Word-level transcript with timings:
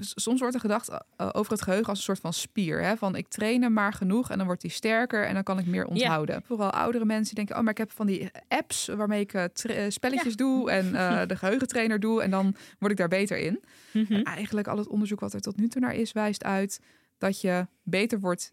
soms 0.00 0.40
wordt 0.40 0.54
er 0.54 0.60
gedacht 0.60 0.90
uh, 0.90 1.28
over 1.32 1.52
het 1.52 1.62
geheugen 1.62 1.88
als 1.88 1.98
een 1.98 2.04
soort 2.04 2.20
van 2.20 2.32
spier. 2.32 2.82
Hè? 2.82 2.96
Van 2.96 3.16
ik 3.16 3.28
train 3.28 3.62
hem 3.62 3.72
maar 3.72 3.92
genoeg 3.92 4.30
en 4.30 4.36
dan 4.36 4.46
wordt 4.46 4.62
hij 4.62 4.70
sterker 4.70 5.26
en 5.26 5.34
dan 5.34 5.42
kan 5.42 5.58
ik 5.58 5.66
meer 5.66 5.86
onthouden. 5.86 6.42
Vooral 6.46 6.70
oudere 6.70 7.04
mensen 7.04 7.34
denken, 7.34 7.56
oh, 7.56 7.62
maar 7.62 7.70
ik 7.70 7.78
heb 7.78 7.90
van 7.90 8.06
die 8.06 8.30
apps 8.48 8.86
waarmee 8.86 9.20
ik 9.20 9.32
uh, 9.34 9.44
spelletjes 9.88 10.36
doe 10.36 10.70
en 10.78 10.92
de 11.28 11.36
geheugentrainer 11.36 12.00
doe 12.00 12.22
en 12.22 12.30
dan 12.30 12.54
word 12.78 12.92
ik 12.92 12.98
daar 12.98 13.08
beter 13.08 13.38
in. 13.38 13.60
Mhm. 13.92 14.12
En 14.12 14.22
eigenlijk 14.22 14.68
al 14.68 14.78
het 14.78 14.88
onderzoek 14.88 15.20
wat 15.20 15.32
er 15.32 15.40
tot 15.40 15.56
nu 15.56 15.68
toe 15.68 15.80
naar 15.80 15.94
is, 15.94 16.12
wijst 16.12 16.44
uit 16.44 16.80
dat 17.18 17.40
je 17.40 17.66
beter 17.82 18.20
wordt 18.20 18.52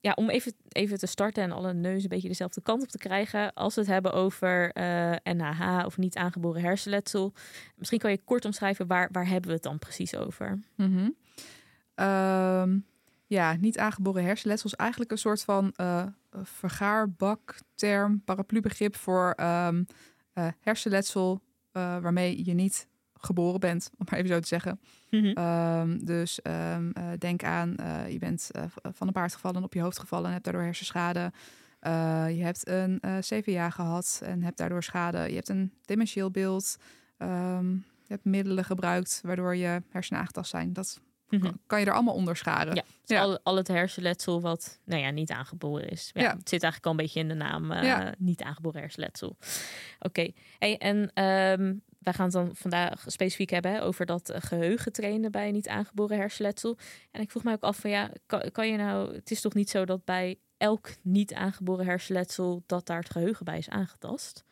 ja, 0.00 0.12
om 0.14 0.30
even, 0.30 0.52
even 0.68 0.98
te 0.98 1.06
starten 1.06 1.42
en 1.42 1.52
alle 1.52 1.74
neus 1.74 2.02
een 2.02 2.08
beetje 2.08 2.28
dezelfde 2.28 2.60
kant 2.60 2.82
op 2.82 2.88
te 2.88 2.98
krijgen. 2.98 3.52
Als 3.52 3.74
we 3.74 3.80
het 3.80 3.90
hebben 3.90 4.12
over 4.12 4.76
uh, 4.76 5.12
eh, 5.12 5.18
NHH 5.22 5.84
of 5.84 5.96
niet 5.96 6.16
aangeboren 6.16 6.62
hersenletsel. 6.62 7.32
Misschien 7.76 7.98
kan 7.98 8.10
je 8.10 8.20
kort 8.24 8.44
omschrijven 8.44 8.86
waar, 8.86 9.08
waar 9.12 9.26
hebben 9.26 9.48
we 9.48 9.54
het 9.54 9.62
dan 9.62 9.78
precies 9.78 10.14
over? 10.14 10.58
Mm 10.76 11.16
ja, 13.28 13.54
niet 13.54 13.78
aangeboren 13.78 14.24
hersenletsel 14.24 14.70
is 14.70 14.76
eigenlijk 14.76 15.10
een 15.10 15.18
soort 15.18 15.42
van 15.42 15.72
uh, 15.80 16.06
vergaarbakterm, 16.42 18.22
paraplubegrip 18.24 18.96
voor 18.96 19.34
um, 19.40 19.46
uh, 19.78 19.84
hersenletsel 20.60 21.40
waarmee 21.72 22.44
je 22.44 22.54
niet 22.54 22.88
geboren 23.20 23.60
bent, 23.60 23.90
om 23.98 24.06
maar 24.10 24.18
even 24.18 24.34
zo 24.34 24.40
te 24.40 24.46
zeggen. 24.46 24.80
Mhm. 25.10 25.26
Ehm, 25.26 25.98
dus 26.04 26.40
um, 26.42 26.92
uh, 26.98 27.04
denk 27.18 27.44
aan, 27.44 27.74
uh, 27.80 28.10
je 28.10 28.18
bent 28.18 28.50
uh, 28.56 28.62
van 28.92 29.06
een 29.06 29.12
paard 29.12 29.34
gevallen, 29.34 29.62
op 29.62 29.74
je 29.74 29.80
hoofd 29.80 29.98
gevallen 29.98 30.26
en 30.26 30.32
hebt 30.32 30.44
daardoor 30.44 30.62
hersenschade. 30.62 31.32
je 32.28 32.42
hebt 32.42 32.68
een 32.68 33.00
CVA 33.20 33.70
gehad 33.70 34.20
en 34.24 34.42
hebt 34.42 34.56
daardoor 34.58 34.82
schade. 34.82 35.18
Je 35.18 35.34
hebt 35.34 35.48
een 35.48 35.72
dementieel 35.84 36.30
beeld. 36.30 36.76
Um, 37.18 37.84
je 38.08 38.14
hebt 38.14 38.24
middelen 38.24 38.64
gebruikt 38.64 39.20
waardoor 39.24 39.56
je 39.56 39.82
hersenen 39.88 40.20
aangetast 40.20 40.50
zijn. 40.50 40.72
Dat 40.72 41.00
mhm. 41.28 41.50
kan 41.66 41.80
je 41.80 41.86
er 41.86 41.92
allemaal 41.92 42.14
onder 42.14 42.36
scharen. 42.36 42.74
Ja, 42.74 42.82
dus 42.82 43.16
ja. 43.16 43.22
Al, 43.22 43.38
al, 43.42 43.56
het 43.56 43.68
hersenletsel 43.68 44.40
wat 44.40 44.78
nou 44.84 45.02
ja, 45.02 45.10
niet 45.10 45.30
aangeboren 45.30 45.88
is. 45.88 46.10
Ja, 46.14 46.36
Het 46.36 46.48
zit 46.48 46.62
eigenlijk 46.62 46.84
al 46.84 46.90
een 46.90 46.96
beetje 46.96 47.20
in 47.20 47.28
de 47.28 47.34
naam 47.34 47.72
niet 48.18 48.42
aangeboren 48.42 48.80
hersenletsel. 48.80 49.36
Oké, 49.98 50.30
hey, 50.58 50.78
en 50.78 51.10
wij 51.98 52.12
gaan 52.12 52.24
het 52.24 52.34
dan 52.34 52.50
vandaag 52.54 53.04
specifiek 53.06 53.50
hebben 53.50 53.82
over 53.82 54.06
dat 54.06 54.32
geheugen 54.34 54.92
trainen 54.92 55.30
bij 55.30 55.50
niet 55.50 55.68
aangeboren 55.68 56.16
hersenletsel. 56.16 56.76
En 57.10 57.20
ik 57.20 57.30
vroeg 57.30 57.44
mij 57.44 57.52
ook 57.52 57.62
af 57.62 57.76
van 57.76 57.90
ja, 57.90 58.10
kan, 58.26 58.50
kan 58.52 58.68
je 58.68 58.76
nou, 58.76 59.14
het 59.14 59.30
is 59.30 59.40
toch 59.40 59.54
niet 59.54 59.70
zo 59.70 59.84
dat 59.84 60.04
bij 60.04 60.38
elk 60.56 60.90
niet 61.02 61.34
aangeboren 61.34 61.84
hersenletsel 61.84 62.62
dat 62.66 62.86
daar 62.86 62.98
het 62.98 63.10
geheugen 63.10 63.44
bij 63.44 63.58
is 63.58 63.68
aangetast? 63.68 64.44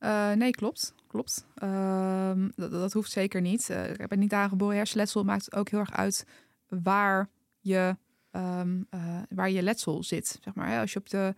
Uh, 0.00 0.32
nee, 0.32 0.50
klopt. 0.50 0.94
Klopt. 1.16 1.46
Uh, 1.62 2.32
dat, 2.56 2.70
dat, 2.70 2.92
hoeft 2.92 3.10
zeker 3.10 3.40
niet. 3.40 3.68
Uh, 3.70 4.06
bij 4.08 4.16
niet 4.16 4.32
aangeboren 4.32 4.76
hersenletsel 4.76 5.24
maakt 5.24 5.54
ook 5.54 5.68
heel 5.68 5.78
erg 5.78 5.92
uit 5.92 6.26
waar 6.68 7.28
je, 7.60 7.96
um, 8.32 8.86
waar 9.28 9.50
je 9.50 9.62
letsel 9.62 10.02
zit. 10.02 10.38
Zeg 10.42 10.54
maar. 10.54 10.80
Als 10.80 10.92
je 10.92 10.98
op 10.98 11.08
de 11.08 11.34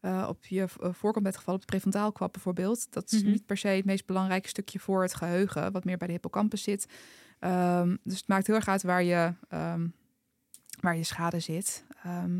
uh, 0.00 0.26
op 0.28 0.46
je 0.46 0.66
eh, 0.80 0.92
voorkant 0.92 1.24
bent 1.24 1.36
gevallen, 1.36 1.60
op 1.60 1.66
het 1.66 1.80
prefrontaalkwap 1.80 2.32
bijvoorbeeld. 2.32 2.92
Dat 2.92 3.12
is 3.12 3.22
mhm. 3.22 3.30
niet 3.30 3.46
per 3.46 3.56
se 3.56 3.68
het 3.68 3.84
meest 3.84 4.06
belangrijke 4.06 4.48
stukje 4.48 4.78
voor 4.78 5.02
het 5.02 5.14
geheugen, 5.14 5.72
wat 5.72 5.84
meer 5.84 5.96
bij 5.96 6.06
de 6.06 6.12
hippocampus 6.12 6.62
zit. 6.62 6.86
Um, 7.40 7.98
dus 8.04 8.16
het 8.16 8.28
maakt 8.28 8.46
heel 8.46 8.56
erg 8.56 8.68
uit 8.68 8.82
waar 8.82 9.02
je, 9.02 9.32
waar 10.80 10.96
je 10.96 11.04
schade 11.04 11.40
zit. 11.40 11.84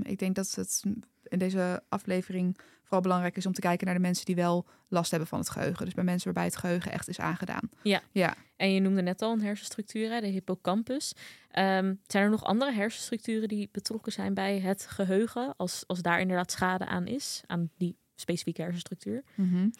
Ik 0.03 0.19
denk 0.19 0.35
dat 0.35 0.55
het 0.55 0.83
in 1.23 1.39
deze 1.39 1.83
aflevering 1.89 2.59
vooral 2.91 3.01
belangrijk 3.01 3.37
is 3.37 3.47
om 3.47 3.53
te 3.53 3.61
kijken 3.61 3.87
naar 3.87 3.95
de 3.95 4.01
mensen 4.01 4.25
die 4.25 4.35
wel 4.35 4.67
last 4.89 5.11
hebben 5.11 5.29
van 5.29 5.39
het 5.39 5.51
geheugen. 5.51 5.85
Dus 5.85 5.95
bij 5.95 6.05
mensen 6.05 6.25
waarbij 6.25 6.45
het 6.45 6.57
geheugen 6.57 6.93
echt 6.93 7.09
is 7.09 7.21
aangedaan. 7.21 7.71
Ja. 7.83 8.01
ja. 8.13 8.35
En 8.57 8.73
je 8.73 8.81
noemde 8.81 9.03
net 9.03 9.23
al 9.23 9.33
een 9.33 9.43
hersenstructuur, 9.43 10.21
de 10.21 10.27
hippocampus. 10.27 11.13
Um, 11.13 12.01
zijn 12.07 12.25
er 12.25 12.31
nog 12.31 12.45
andere 12.45 12.73
hersenstructuren 12.73 13.49
die 13.49 13.69
betrokken 13.73 14.13
zijn 14.13 14.35
bij 14.35 14.61
het 14.61 14.87
geheugen, 14.87 15.55
als, 15.57 15.85
als 15.87 16.03
daar 16.03 16.21
inderdaad 16.21 16.51
schade 16.51 16.87
aan 16.87 17.07
is, 17.07 17.43
aan 17.47 17.71
die 17.77 17.97
specifieke 18.15 18.63
hersenstructuur? 18.63 19.23
Mm 19.35 19.73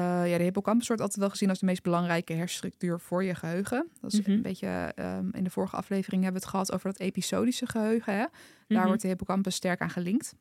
ja, 0.00 0.36
de 0.36 0.42
hippocampus 0.42 0.86
wordt 0.86 1.02
altijd 1.02 1.20
wel 1.20 1.30
gezien 1.30 1.48
als 1.48 1.58
de 1.58 1.66
meest 1.66 1.82
belangrijke 1.82 2.32
hersenstructuur 2.32 3.00
voor 3.00 3.24
je 3.24 3.34
geheugen. 3.34 3.88
Dat 4.00 4.12
is 4.12 4.20
mhm. 4.20 4.30
een 4.30 4.42
beetje, 4.42 4.92
um, 4.96 5.30
in 5.32 5.44
de 5.44 5.50
vorige 5.50 5.76
aflevering 5.76 6.22
hebben 6.22 6.40
we 6.40 6.46
het 6.46 6.56
gehad 6.56 6.72
over 6.72 6.90
dat 6.90 7.00
episodische 7.00 7.66
geheugen. 7.66 8.12
Hè? 8.12 8.18
Daar 8.18 8.30
mhm. 8.68 8.86
wordt 8.86 9.02
de 9.02 9.08
hippocampus 9.08 9.54
sterk 9.54 9.80
aan 9.80 9.90
gelinkt. 9.90 10.34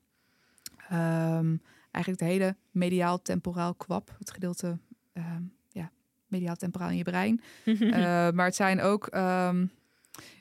Um, 0.91 1.61
eigenlijk 1.97 2.19
het 2.19 2.29
hele 2.29 2.55
mediaal-temporaal 2.71 3.75
kwap, 3.75 4.15
het 4.19 4.31
gedeelte 4.31 4.77
um, 5.13 5.53
ja, 5.69 5.91
mediaal-temporaal 6.27 6.89
in 6.89 6.97
je 6.97 7.03
brein. 7.03 7.41
uh, 7.65 7.91
maar 8.37 8.45
het 8.45 8.55
zijn 8.55 8.81
ook 8.81 9.15
um, 9.15 9.71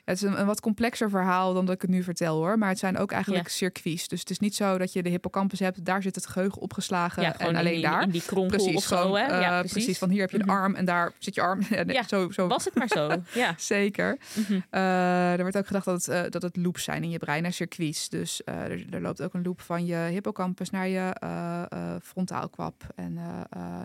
het 0.03 0.15
is 0.15 0.21
een, 0.21 0.39
een, 0.39 0.45
wat 0.45 0.59
complexer 0.59 1.09
verhaal 1.09 1.53
dan 1.53 1.65
dat 1.65 1.75
ik 1.75 1.81
het 1.81 1.89
nu 1.89 2.03
vertel 2.03 2.35
hoor. 2.35 2.57
Maar 2.57 2.69
het 2.69 2.79
zijn 2.79 2.97
ook 2.97 3.11
eigenlijk 3.11 3.47
circuits. 3.47 4.07
Dus 4.07 4.19
het 4.19 4.29
is 4.29 4.39
niet 4.39 4.55
zo 4.55 4.77
dat 4.77 4.93
je 4.93 5.03
de 5.03 5.09
hippocampus 5.09 5.59
hebt, 5.59 5.85
daar 5.85 6.01
zit 6.01 6.15
het 6.15 6.27
geheugen 6.27 6.61
opgeslagen 6.61 7.23
ja, 7.23 7.37
en 7.37 7.55
alleen 7.55 7.81
daar. 7.81 8.01
In 8.01 8.09
die 8.09 8.21
kronkel 8.25 8.57
precies, 8.57 8.75
of 8.75 8.83
zo. 8.83 9.15
Hè? 9.15 9.25
Ja, 9.25 9.63
uh, 9.63 9.69
precies. 9.69 9.97
Van 9.97 10.09
hier 10.09 10.21
heb 10.21 10.31
je 10.31 10.37
de 10.37 10.43
mhm. 10.43 10.53
arm 10.53 10.75
en 10.75 10.85
daar 10.85 11.13
zit 11.17 11.35
je 11.35 11.41
arm. 11.41 11.59
ja, 11.87 12.07
zo, 12.07 12.31
zo. 12.31 12.47
Was 12.47 12.65
het 12.65 12.75
maar 12.75 12.87
zo. 12.87 13.05
Ja. 13.33 13.53
Zeker. 13.57 14.17
Mm 14.33 14.65
uh, 14.71 15.31
er 15.31 15.41
wordt 15.41 15.57
ook 15.57 15.67
gedacht 15.67 15.85
dat 15.85 16.05
het, 16.05 16.25
uh, 16.25 16.29
dat 16.29 16.41
het 16.41 16.55
loops 16.55 16.83
zijn 16.83 17.03
in 17.03 17.09
je 17.09 17.17
brein 17.17 17.45
en 17.45 17.53
circuits. 17.53 18.09
Dus 18.09 18.41
er, 18.45 18.93
er, 18.93 19.01
loopt 19.01 19.21
ook 19.21 19.33
een 19.33 19.43
loop 19.43 19.61
van 19.61 19.85
je 19.85 19.95
hippocampus 19.95 20.69
naar 20.69 20.87
je 20.87 21.99
frontaalkwap 22.03 22.83
en 22.95 23.13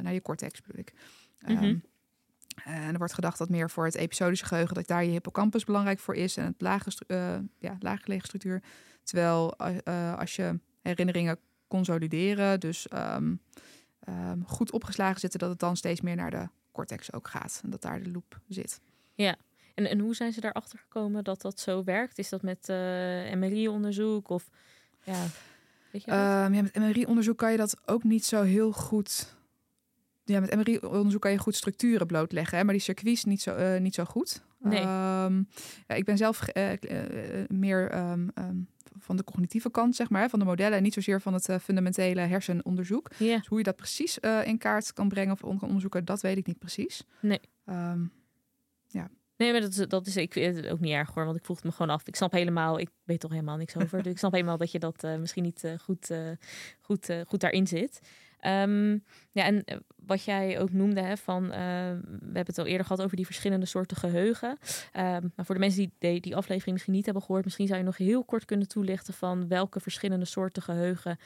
naar 0.02 0.12
je 0.12 0.22
cortex 0.22 0.60
bedoel 0.62 0.80
ik. 0.80 0.92
Um, 1.48 1.82
en 2.64 2.92
er 2.92 2.98
wordt 2.98 3.12
gedacht 3.12 3.38
dat 3.38 3.48
meer 3.48 3.70
voor 3.70 3.84
het 3.84 3.94
episodische 3.94 4.46
geheugen, 4.46 4.74
dat 4.74 4.86
daar 4.86 5.04
je 5.04 5.10
hippocampus 5.10 5.64
belangrijk 5.64 5.98
voor 5.98 6.14
is 6.14 6.36
en 6.36 6.44
het 6.44 6.60
lage, 6.60 6.90
uh, 7.06 7.38
ja, 7.58 7.76
laaggelegen 7.78 8.26
structuur. 8.26 8.62
Terwijl 9.02 9.54
uh, 9.88 10.18
als 10.18 10.36
je 10.36 10.58
herinneringen 10.82 11.38
consolideren, 11.68 12.60
dus 12.60 12.86
um, 12.94 13.40
um, 14.08 14.44
goed 14.46 14.72
opgeslagen 14.72 15.20
zitten, 15.20 15.38
dat 15.40 15.50
het 15.50 15.58
dan 15.58 15.76
steeds 15.76 16.00
meer 16.00 16.16
naar 16.16 16.30
de 16.30 16.48
cortex 16.72 17.12
ook 17.12 17.28
gaat 17.28 17.60
en 17.64 17.70
dat 17.70 17.82
daar 17.82 18.02
de 18.02 18.10
loop 18.10 18.40
zit. 18.48 18.80
Ja, 19.14 19.36
En, 19.74 19.90
en 19.90 19.98
hoe 19.98 20.14
zijn 20.14 20.32
ze 20.32 20.40
daarachter 20.40 20.78
gekomen 20.78 21.24
dat 21.24 21.40
dat 21.40 21.60
zo 21.60 21.84
werkt? 21.84 22.18
Is 22.18 22.28
dat 22.28 22.42
met 22.42 22.68
MRI-onderzoek 23.36 24.28
of 24.28 24.48
ja, 25.02 25.26
weet 25.90 26.04
je? 26.04 26.10
Ehm, 26.10 26.54
ja, 26.54 26.62
met 26.62 26.74
MRI-onderzoek 26.74 27.38
kan 27.38 27.50
je 27.50 27.56
dat 27.56 27.76
ook 27.86 28.04
niet 28.04 28.24
zo 28.24 28.42
heel 28.42 28.72
goed. 28.72 29.36
Ja, 30.32 30.40
met 30.40 30.54
MRI-onderzoek 30.54 31.20
kan 31.20 31.30
je 31.30 31.38
goed 31.38 31.54
structuren 31.54 32.06
blootleggen, 32.06 32.58
hè, 32.58 32.64
maar 32.64 32.72
die 32.72 32.82
circuits 32.82 33.24
niet 33.24 33.42
zo, 33.42 33.56
uh, 33.56 33.80
niet 33.80 33.94
zo 33.94 34.04
goed. 34.04 34.42
Nee. 34.58 34.80
Ehm, 34.80 35.42
ja, 35.86 35.94
ik 35.94 36.04
ben 36.04 36.16
zelf 36.16 36.56
uh, 36.56 36.72
meer 37.48 37.90
ehm, 37.90 38.28
van 38.98 39.16
de 39.16 39.24
cognitieve 39.24 39.70
kant, 39.70 39.96
zeg 39.96 40.10
maar, 40.10 40.28
van 40.30 40.38
de 40.38 40.44
modellen 40.44 40.76
en 40.76 40.82
niet 40.82 40.94
zozeer 40.94 41.20
van 41.20 41.34
het 41.34 41.48
fundamentele 41.62 42.20
hersenonderzoek. 42.20 43.10
Yeah. 43.18 43.38
Dus 43.38 43.46
hoe 43.46 43.58
je 43.58 43.64
dat 43.64 43.76
precies 43.76 44.18
in 44.44 44.58
kaart 44.58 44.92
kan 44.92 45.08
brengen 45.08 45.32
of 45.32 45.40
kan 45.40 45.60
onderzoeken, 45.60 46.04
dat 46.04 46.20
weet 46.20 46.36
ik 46.36 46.46
niet 46.46 46.58
precies. 46.58 47.04
Nee. 47.20 47.40
ja. 48.86 49.10
Nee, 49.36 49.52
maar 49.52 49.60
dat 49.60 49.70
is, 49.70 49.86
dat 49.88 50.06
is 50.06 50.16
ik 50.16 50.34
het 50.34 50.68
ook 50.68 50.80
niet 50.80 50.92
erg 50.92 51.14
hoor, 51.14 51.24
want 51.24 51.36
ik 51.36 51.44
vroeg 51.44 51.56
het 51.56 51.64
me 51.64 51.72
gewoon 51.72 51.94
af. 51.94 52.06
Ik 52.06 52.16
snap 52.16 52.32
helemaal, 52.32 52.78
ik 52.78 52.88
weet 53.04 53.20
toch 53.20 53.30
helemaal 53.30 53.56
niks 53.56 53.76
over. 53.76 53.98
dus 54.02 54.12
ik 54.12 54.18
snap 54.18 54.32
helemaal 54.32 54.56
dat 54.56 54.72
je 54.72 54.78
dat 54.78 55.02
misschien 55.18 55.42
niet 55.42 55.74
goed, 55.80 56.10
goed, 56.80 57.14
goed 57.26 57.40
daarin 57.40 57.66
zit. 57.66 58.00
Um, 58.46 59.04
ja, 59.32 59.44
en 59.44 59.64
wat 60.06 60.24
jij 60.24 60.60
ook 60.60 60.72
noemde, 60.72 61.00
hè, 61.00 61.16
van, 61.16 61.48
we 61.48 61.54
hebben 62.22 62.46
het 62.46 62.58
al 62.58 62.66
eerder 62.66 62.86
gehad 62.86 63.02
over 63.02 63.16
die 63.16 63.26
verschillende 63.26 63.66
soorten 63.66 63.96
geheugen. 63.96 64.48
Um, 64.48 65.32
maar 65.36 65.44
voor 65.46 65.54
de 65.54 65.60
mensen 65.60 65.80
die, 65.80 65.92
die 65.98 66.20
die 66.20 66.36
aflevering 66.36 66.72
misschien 66.72 66.94
niet 66.94 67.04
hebben 67.04 67.22
gehoord, 67.22 67.44
misschien 67.44 67.66
zou 67.66 67.78
je 67.78 67.84
nog 67.84 67.96
heel 67.96 68.24
kort 68.24 68.44
kunnen 68.44 68.68
toelichten 68.68 69.14
van 69.14 69.48
welke 69.48 69.80
verschillende 69.80 70.24
soorten 70.24 70.62
geheugen 70.62 71.18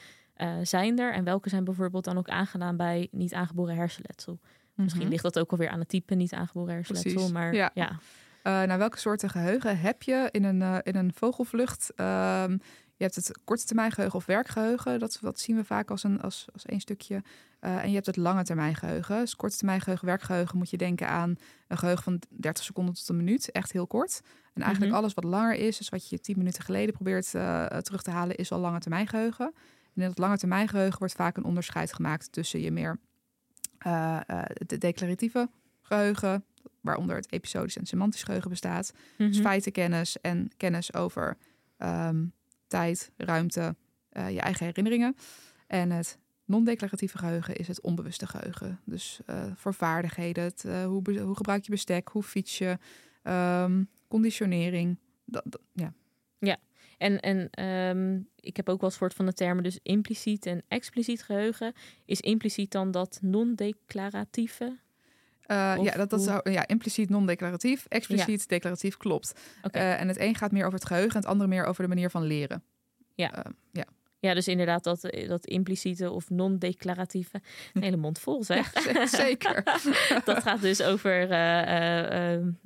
zijn 0.61 0.99
er 0.99 1.13
en 1.13 1.23
welke 1.23 1.49
zijn 1.49 1.63
bijvoorbeeld 1.63 2.03
dan 2.03 2.17
ook 2.17 2.29
aangedaan 2.29 2.77
bij 2.77 3.07
niet 3.11 3.33
aangeboren 3.33 3.75
hersenletsel. 3.75 4.39
Misschien 4.73 5.01
Mhm. 5.01 5.11
ligt 5.11 5.23
dat 5.23 5.39
ook 5.39 5.51
alweer 5.51 5.69
aan 5.69 5.79
het 5.79 5.89
type 5.89 6.15
niet 6.15 6.33
aangeboren 6.33 6.73
hersenletsel, 6.73 7.11
Precies, 7.13 7.31
maar 7.31 7.53
ja. 7.53 7.71
ja. 7.73 7.89
Uh, 8.43 8.67
nou, 8.67 8.79
welke 8.79 8.99
soorten 8.99 9.29
geheugen 9.29 9.79
heb 9.79 10.03
je 10.03 10.27
in 10.31 10.43
een, 10.43 10.81
in 10.83 10.95
een 10.95 11.13
vogelvlucht? 11.13 11.91
Je 12.97 13.03
hebt 13.03 13.15
het 13.15 13.39
korte 13.43 13.65
termijn 13.65 13.91
geheugen 13.91 14.19
of 14.19 14.25
werkgeheugen. 14.25 14.99
Dat, 14.99 15.17
dat 15.21 15.39
zien 15.39 15.55
we 15.55 15.63
vaak 15.63 15.91
als, 15.91 16.03
een, 16.03 16.21
als, 16.21 16.47
als 16.53 16.65
één 16.65 16.79
stukje. 16.79 17.23
Uh, 17.61 17.83
en 17.83 17.87
je 17.87 17.93
hebt 17.93 18.05
het 18.05 18.17
lange 18.17 18.43
termijn 18.43 18.75
geheugen. 18.75 19.19
Dus 19.19 19.35
korte 19.35 19.57
termijn 19.57 19.81
geheugen, 19.81 20.05
werkgeheugen 20.07 20.57
moet 20.57 20.69
je 20.69 20.77
denken 20.77 21.07
aan 21.07 21.35
een 21.67 21.77
geheugen 21.77 22.03
van 22.03 22.21
30 22.29 22.63
seconden 22.63 22.93
tot 22.93 23.09
een 23.09 23.17
minuut. 23.17 23.51
Echt 23.51 23.71
heel 23.71 23.87
kort. 23.87 24.21
En 24.53 24.61
eigenlijk 24.61 24.91
Mhm. 24.91 25.01
alles 25.01 25.13
wat 25.13 25.23
langer 25.23 25.55
is, 25.55 25.77
dus 25.77 25.89
wat 25.89 26.09
je 26.09 26.19
10 26.19 26.37
minuten 26.37 26.63
geleden 26.63 26.93
probeert 26.93 27.33
uh, 27.33 27.65
terug 27.65 28.01
te 28.01 28.11
halen, 28.11 28.35
is 28.35 28.51
al 28.51 28.59
lange 28.59 28.79
termijn 28.79 29.07
geheugen. 29.07 29.45
En 29.95 30.01
in 30.01 30.07
dat 30.07 30.17
lange 30.17 30.37
termijn 30.37 30.67
geheugen 30.67 30.99
wordt 30.99 31.13
vaak 31.13 31.37
een 31.37 31.43
onderscheid 31.43 31.93
gemaakt 31.93 32.31
tussen 32.31 32.59
je 32.59 32.71
meer 32.71 32.99
uh, 33.87 34.19
de 34.65 34.77
declaratieve 34.77 35.49
geheugen, 35.81 36.43
waaronder 36.81 37.15
het 37.15 37.31
episodisch 37.31 37.77
en 37.77 37.85
semantisch 37.85 38.23
geheugen 38.23 38.49
bestaat. 38.49 38.93
Mhm. 39.17 39.27
Dus 39.27 39.39
feitenkennis 39.39 40.21
en 40.21 40.51
kennis 40.57 40.93
over 40.93 41.37
um, 41.77 42.33
tijd, 42.67 43.11
ruimte, 43.17 43.75
uh, 44.13 44.29
je 44.29 44.39
eigen 44.39 44.65
herinneringen. 44.65 45.15
En 45.67 45.91
het 45.91 46.19
non-declaratieve 46.45 47.17
geheugen 47.17 47.55
is 47.55 47.67
het 47.67 47.81
onbewuste 47.81 48.27
geheugen. 48.27 48.79
Dus 48.85 49.19
uh, 49.29 49.45
voor 49.55 49.73
vaardigheden, 49.73 50.43
het, 50.43 50.63
uh, 50.67 50.85
hoe, 50.85 51.01
gebruik 51.35 51.65
je 51.65 51.71
bestek, 51.71 52.07
hoe 52.07 52.23
fiets 52.23 52.57
je, 52.57 52.77
um, 53.23 53.89
conditionering. 54.07 54.99
Dat, 55.25 55.59
ja. 55.73 55.93
ja, 56.39 56.57
en, 56.97 57.19
en 57.19 57.65
um, 57.65 58.29
ik 58.39 58.57
heb 58.57 58.69
ook 58.69 58.81
wel 58.81 58.91
gehoord 58.91 59.13
van 59.13 59.25
de 59.25 59.33
termen 59.33 59.63
dus 59.63 59.79
impliciet 59.83 60.45
en 60.45 60.63
expliciet 60.67 61.23
geheugen. 61.23 61.73
Is 62.05 62.21
impliciet 62.21 62.71
dan 62.71 62.91
dat 62.91 63.19
non-declaratieve? 63.21 64.77
Uh, 65.47 65.83
ja, 65.83 65.91
dat, 65.91 66.09
dat 66.09 66.21
zou, 66.21 66.51
ja, 66.51 66.67
impliciet 66.67 67.09
non-declaratief, 67.09 67.85
expliciet 67.87 68.39
ja. 68.39 68.45
declaratief 68.47 68.97
klopt. 68.97 69.33
Okay. 69.61 69.81
Uh, 69.81 70.01
en 70.01 70.07
het 70.07 70.19
een 70.19 70.35
gaat 70.35 70.51
meer 70.51 70.65
over 70.65 70.79
het 70.79 70.87
geheugen 70.87 71.13
en 71.13 71.19
het 71.19 71.29
andere 71.29 71.49
meer 71.49 71.65
over 71.65 71.83
de 71.83 71.89
manier 71.89 72.09
van 72.09 72.23
leren. 72.23 72.63
Ja. 73.13 73.37
Uh, 73.37 73.51
ja. 73.71 73.85
Ja, 74.19 74.33
dus 74.33 74.47
inderdaad 74.47 74.83
dat, 74.83 75.09
dat 75.27 75.45
impliciete 75.45 76.11
of 76.11 76.29
non-declaratieve. 76.29 77.41
Een 77.73 77.83
hele 77.87 77.97
mond 77.97 78.19
vol 78.19 78.43
zeg. 78.43 78.93
Ja, 78.93 79.07
zeker. 79.07 79.63
dat 80.25 80.43
gaat 80.43 80.61
dus 80.61 80.81
over, 80.81 81.23
uh, 81.23 81.29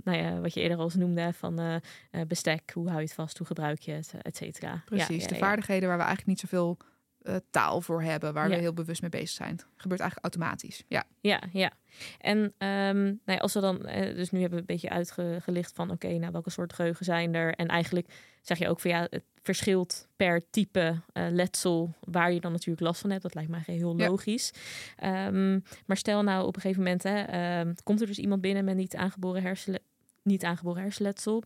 nou 0.03 0.17
ja, 0.17 0.39
wat 0.39 0.53
je 0.53 0.61
eerder 0.61 0.77
al 0.77 0.83
eens 0.83 0.95
noemde, 0.95 1.33
van 1.33 1.81
bestek. 2.27 2.71
Hoe 2.73 2.87
hou 2.87 2.97
je 2.97 3.05
het 3.05 3.13
vast, 3.13 3.37
hoe 3.37 3.47
gebruik 3.47 3.79
je 3.79 3.91
het, 3.91 4.13
et 4.21 4.37
cetera. 4.37 4.83
Precies, 4.85 5.23
ja, 5.23 5.27
de 5.29 5.35
vaardigheden 5.35 5.87
waar 5.87 5.97
we 5.97 6.03
eigenlijk 6.03 6.27
niet 6.27 6.49
zoveel 6.49 6.77
uh, 7.23 7.35
taal 7.49 7.81
voor 7.81 8.01
hebben, 8.01 8.33
waar 8.33 8.49
we 8.49 8.55
heel 8.55 8.73
bewust 8.73 9.01
mee 9.01 9.09
bezig 9.09 9.29
zijn. 9.29 9.59
Gebeurt 9.75 10.01
eigenlijk 10.01 10.35
automatisch. 10.35 10.83
Ja, 10.87 11.03
ja, 11.19 11.41
ja. 11.51 11.71
En 12.19 12.37
um, 12.37 13.03
nou 13.03 13.19
ja, 13.25 13.37
als 13.37 13.53
we 13.53 13.59
dan, 13.59 13.89
uh, 13.89 14.15
dus 14.15 14.31
nu 14.31 14.39
hebben 14.39 14.57
we 14.57 14.59
een 14.59 14.79
beetje 14.79 14.89
uitgelicht 14.89 15.71
van, 15.75 15.91
oké, 15.91 16.05
okay, 16.05 16.17
nou 16.17 16.31
welke 16.31 16.49
soort 16.49 16.73
geheugen 16.73 17.05
zijn 17.05 17.35
er? 17.35 17.53
En 17.53 17.67
eigenlijk 17.67 18.07
zeg 18.41 18.57
je 18.57 18.69
ook 18.69 18.79
van 18.79 18.91
ja, 18.91 19.07
het 19.09 19.23
verschilt 19.41 20.07
per 20.15 20.49
type 20.49 21.01
uh, 21.13 21.27
letsel 21.29 21.93
waar 21.99 22.31
je 22.31 22.39
dan 22.39 22.51
natuurlijk 22.51 22.85
last 22.85 23.01
van 23.01 23.09
hebt. 23.09 23.23
Dat 23.23 23.33
lijkt 23.33 23.49
mij 23.49 23.63
heel 23.65 23.95
logisch. 23.95 24.51
Ja. 24.97 25.27
Um, 25.27 25.63
maar 25.85 25.97
stel 25.97 26.23
nou 26.23 26.47
op 26.47 26.55
een 26.55 26.61
gegeven 26.61 26.83
moment, 26.83 27.03
hè, 27.03 27.59
um, 27.59 27.75
komt 27.83 28.01
er 28.01 28.07
dus 28.07 28.19
iemand 28.19 28.41
binnen 28.41 28.65
met 28.65 28.75
niet 28.75 28.95
aangeboren, 28.95 29.41
hersen, 29.41 29.79
niet 30.23 30.43
aangeboren 30.43 30.81
hersenletsel. 30.81 31.43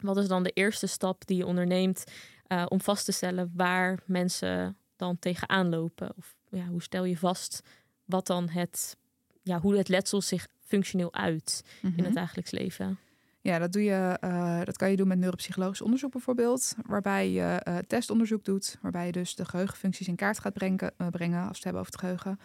Wat 0.00 0.16
is 0.16 0.28
dan 0.28 0.42
de 0.42 0.50
eerste 0.50 0.86
stap 0.86 1.26
die 1.26 1.36
je 1.36 1.46
onderneemt 1.46 2.04
uh, 2.48 2.64
om 2.68 2.80
vast 2.80 3.04
te 3.04 3.12
stellen 3.12 3.52
waar 3.54 3.98
mensen 4.06 4.76
dan 5.00 5.18
tegenaan 5.18 5.68
lopen? 5.68 6.12
Of 6.16 6.36
ja, 6.50 6.64
hoe 6.64 6.82
stel 6.82 7.04
je 7.04 7.16
vast 7.18 7.62
wat 8.04 8.26
dan 8.26 8.48
het, 8.48 8.96
ja, 9.42 9.60
hoe 9.60 9.76
het 9.76 9.88
letsel 9.88 10.20
zich 10.20 10.48
functioneel 10.60 11.14
uit 11.14 11.64
mm 11.64 11.90
-hmm. 11.90 11.98
in 11.98 12.04
het 12.04 12.14
dagelijks 12.14 12.50
leven? 12.50 12.98
Ja, 13.42 13.58
dat, 13.58 13.72
doe 13.72 13.82
je, 13.82 14.18
uh, 14.24 14.60
dat 14.64 14.76
kan 14.76 14.90
je 14.90 14.96
doen 14.96 15.08
met 15.08 15.18
neuropsychologisch 15.18 15.80
onderzoek 15.80 16.12
bijvoorbeeld. 16.12 16.74
Waarbij 16.86 17.30
je 17.30 17.62
uh, 17.68 17.78
testonderzoek 17.78 18.44
doet. 18.44 18.78
Waarbij 18.80 19.06
je 19.06 19.12
dus 19.12 19.34
de 19.34 19.44
geheugenfuncties 19.44 20.08
in 20.08 20.16
kaart 20.16 20.38
gaat 20.38 20.52
brengen, 20.52 20.92
uh, 20.98 21.06
brengen 21.08 21.38
als 21.38 21.48
we 21.48 21.54
het 21.54 21.64
hebben 21.64 21.80
over 21.80 21.92
het 21.92 22.00
geheugen. 22.00 22.38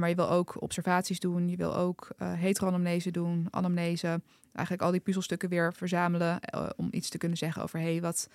maar 0.00 0.08
je 0.08 0.14
wil 0.14 0.30
ook 0.30 0.62
observaties 0.62 1.20
doen. 1.20 1.48
Je 1.48 1.56
wil 1.56 1.76
ook 1.76 2.08
heteroanamnese 2.18 3.10
doen, 3.10 3.46
anamnese. 3.50 4.20
Eigenlijk 4.52 4.82
al 4.86 4.90
die 4.90 5.00
puzzelstukken 5.00 5.48
weer 5.48 5.74
verzamelen. 5.74 6.40
om 6.76 6.88
iets 6.90 7.08
te 7.08 7.18
kunnen 7.18 7.38
zeggen 7.38 7.62
over 7.62 7.78
hé, 7.78 7.90
hey, 7.90 8.00
wat, 8.00 8.28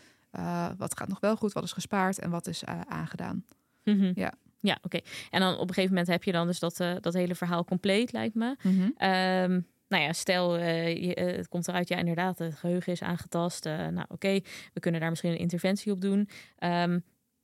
wat 0.77 0.97
gaat 0.97 1.07
nog 1.07 1.19
wel 1.19 1.35
goed, 1.35 1.53
wat 1.53 1.63
is 1.63 1.71
gespaard 1.71 2.19
en 2.19 2.29
wat 2.29 2.47
is 2.47 2.63
aangedaan. 2.87 3.45
Mm 3.83 3.99
-hmm. 3.99 4.11
Ja. 4.15 4.33
Ja, 4.59 4.73
oké. 4.81 4.85
Okay. 4.85 5.03
En 5.29 5.39
dan 5.39 5.53
op 5.53 5.67
een 5.67 5.73
gegeven 5.73 5.89
moment 5.89 6.07
heb 6.07 6.23
je 6.23 6.31
dan 6.31 6.47
dus 6.47 6.59
dat, 6.59 6.77
dat 7.01 7.13
hele 7.13 7.35
verhaal 7.35 7.65
compleet, 7.65 8.11
lijkt 8.11 8.35
me. 8.35 8.55
Mm 8.61 8.71
-hmm. 8.71 9.09
um, 9.09 9.67
nou 9.87 10.03
ja, 10.03 10.13
stel, 10.13 10.57
je, 10.57 11.11
het 11.37 11.47
komt 11.47 11.67
eruit, 11.67 11.87
ja, 11.87 11.97
inderdaad, 11.97 12.39
het 12.39 12.55
geheugen 12.55 12.91
is 12.91 13.01
aangetast. 13.01 13.65
Nou, 13.65 13.99
oké, 13.99 14.13
okay, 14.13 14.43
we 14.73 14.79
kunnen 14.79 14.99
daar 15.01 15.09
misschien 15.09 15.31
een 15.31 15.37
interventie 15.37 15.91
op 15.91 16.01
doen. 16.01 16.29
Um, 16.59 17.03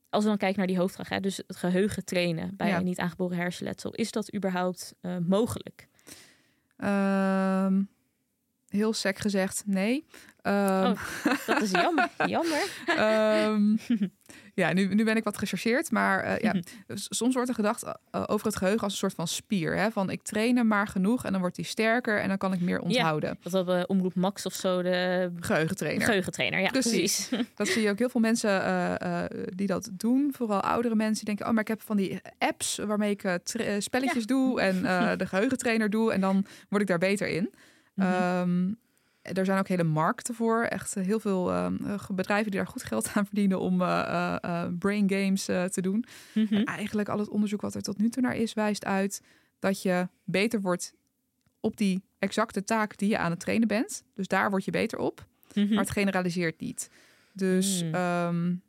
als 0.10 0.24
we 0.24 0.30
dan 0.30 0.38
kijken 0.38 0.58
naar 0.58 0.68
die 0.68 0.78
hoofdvraag, 0.78 1.10
hè, 1.10 1.20
dus 1.20 1.38
het 1.38 1.56
geheugen 1.56 2.06
trainen 2.06 2.56
bij 2.56 2.68
ja. 2.68 2.78
een 2.78 2.84
niet 2.84 3.00
aangeboren 3.00 3.38
hersenletsel, 3.38 3.92
is 3.92 4.12
dat 4.12 4.36
überhaupt 4.36 4.96
mogelijk? 5.28 5.88
Um, 6.78 7.90
heel 8.74 8.94
sec 8.94 9.20
gezegd, 9.20 9.64
nee. 9.66 10.06
Um, 10.48 10.54
oh, 10.54 10.94
dat 11.46 11.62
is 11.62 11.72
jammer. 11.72 12.10
jammer. 12.26 12.64
um, 13.48 13.80
ja, 14.62 14.74
nu, 14.74 14.94
nu 14.94 15.04
ben 15.04 15.16
ik 15.16 15.24
wat 15.24 15.38
gechargeerd, 15.38 15.92
maar 15.92 16.26
uh, 16.26 16.38
ja, 16.40 16.56
soms 16.94 17.34
wordt 17.34 17.50
er 17.50 17.56
gedacht 17.56 17.84
uh, 17.84 18.24
over 18.26 18.48
het 18.48 18.56
geheugen 18.56 18.84
als 18.84 18.92
een 18.92 18.98
soort 18.98 19.14
van 19.14 19.28
spier. 19.28 19.76
Hè? 19.78 19.92
Van 19.92 20.10
ik 20.10 20.22
train 20.22 20.58
hem 20.58 20.68
maar 20.68 20.88
genoeg 20.88 21.26
en 21.26 21.32
dan 21.32 21.42
wordt 21.42 21.56
hij 21.56 21.66
sterker 21.66 22.20
en 22.20 22.28
dan 22.28 22.38
kan 22.38 22.54
ik 22.54 22.62
meer 22.62 22.80
onthouden. 22.80 23.38
Ja, 23.42 23.50
dat 23.50 23.66
we 23.66 23.84
Omroep 23.88 24.16
Max 24.16 24.46
of 24.46 24.54
zo 24.54 24.82
de 24.82 25.32
geheugentrainer. 25.40 26.06
Geheugentrainer, 26.06 26.60
ja, 26.60 26.70
precies. 26.70 27.28
precies. 27.28 27.50
dat 27.56 27.68
zie 27.68 27.82
je 27.82 27.90
ook 27.90 28.00
heel 28.00 28.10
veel 28.10 28.22
mensen 28.22 28.62
uh, 28.62 29.24
die 29.56 29.68
dat 29.68 29.90
doen. 29.94 30.34
Vooral 30.36 30.62
oudere 30.62 30.96
mensen 30.96 31.26
die 31.26 31.36
denken, 31.36 31.46
oh, 31.46 31.52
maar 31.52 31.62
ik 31.62 31.68
heb 31.68 31.82
van 31.82 31.98
die 31.98 32.22
apps 32.38 32.78
waarmee 32.78 33.12
ik 33.12 33.40
spelletjes 33.80 34.24
ja. 34.24 34.28
doe 34.28 34.62
en 34.62 34.82
de 35.18 35.26
geheugentrainer 35.26 35.90
doe 35.90 36.14
en 36.14 36.22
dan 36.22 36.46
word 36.70 36.82
ik 36.82 36.88
daar 36.88 36.98
beter 36.98 37.28
in. 37.28 37.54
Mm 37.94 38.06
-hmm. 38.06 38.50
um, 38.50 38.78
er 39.22 39.46
zijn 39.46 39.60
ook 39.60 39.68
hele 39.68 39.84
markten 39.84 40.36
voor. 40.36 40.64
Echt 40.64 40.94
heel 40.94 41.20
veel 41.20 41.52
uh, 41.52 41.68
bedrijven 42.14 42.52
die 42.52 42.60
daar 42.60 42.70
goed 42.70 42.84
geld 42.84 43.12
aan 43.14 43.26
verdienen 43.26 43.60
om 43.60 43.82
uh, 43.82 44.36
uh, 44.46 44.66
brain 44.80 45.10
games 45.10 45.46
te 45.46 45.82
doen. 45.82 46.06
Mhm. 46.34 46.40
Mm 46.40 46.58
-hmm. 46.58 46.64
Eigenlijk 46.64 47.10
al 47.10 47.20
het 47.20 47.30
onderzoek 47.30 47.62
wat 47.62 47.76
er 47.76 47.82
tot 47.82 47.98
nu 47.98 48.10
toe 48.10 48.22
naar 48.22 48.36
is, 48.36 48.54
wijst 48.54 48.86
uit 48.86 49.22
dat 49.60 49.82
je 49.82 50.08
beter 50.24 50.62
wordt 50.62 50.94
op 51.60 51.78
die 51.78 52.04
exacte 52.20 52.64
taak 52.64 52.98
die 52.98 53.10
je 53.10 53.18
aan 53.18 53.32
het 53.32 53.40
trainen 53.40 53.68
bent. 53.68 54.04
Dus 54.14 54.28
daar 54.28 54.50
word 54.50 54.66
je 54.66 54.72
beter 54.72 55.00
op. 55.00 55.26
Mhm. 55.48 55.60
Mm 55.60 55.66
-hmm. 55.66 55.76
Maar 55.76 55.84
het 55.84 55.94
generaliseert 55.94 56.60
niet. 56.60 56.90
Dus 57.34 57.84
mm. 57.84 57.96
um, 57.96 58.62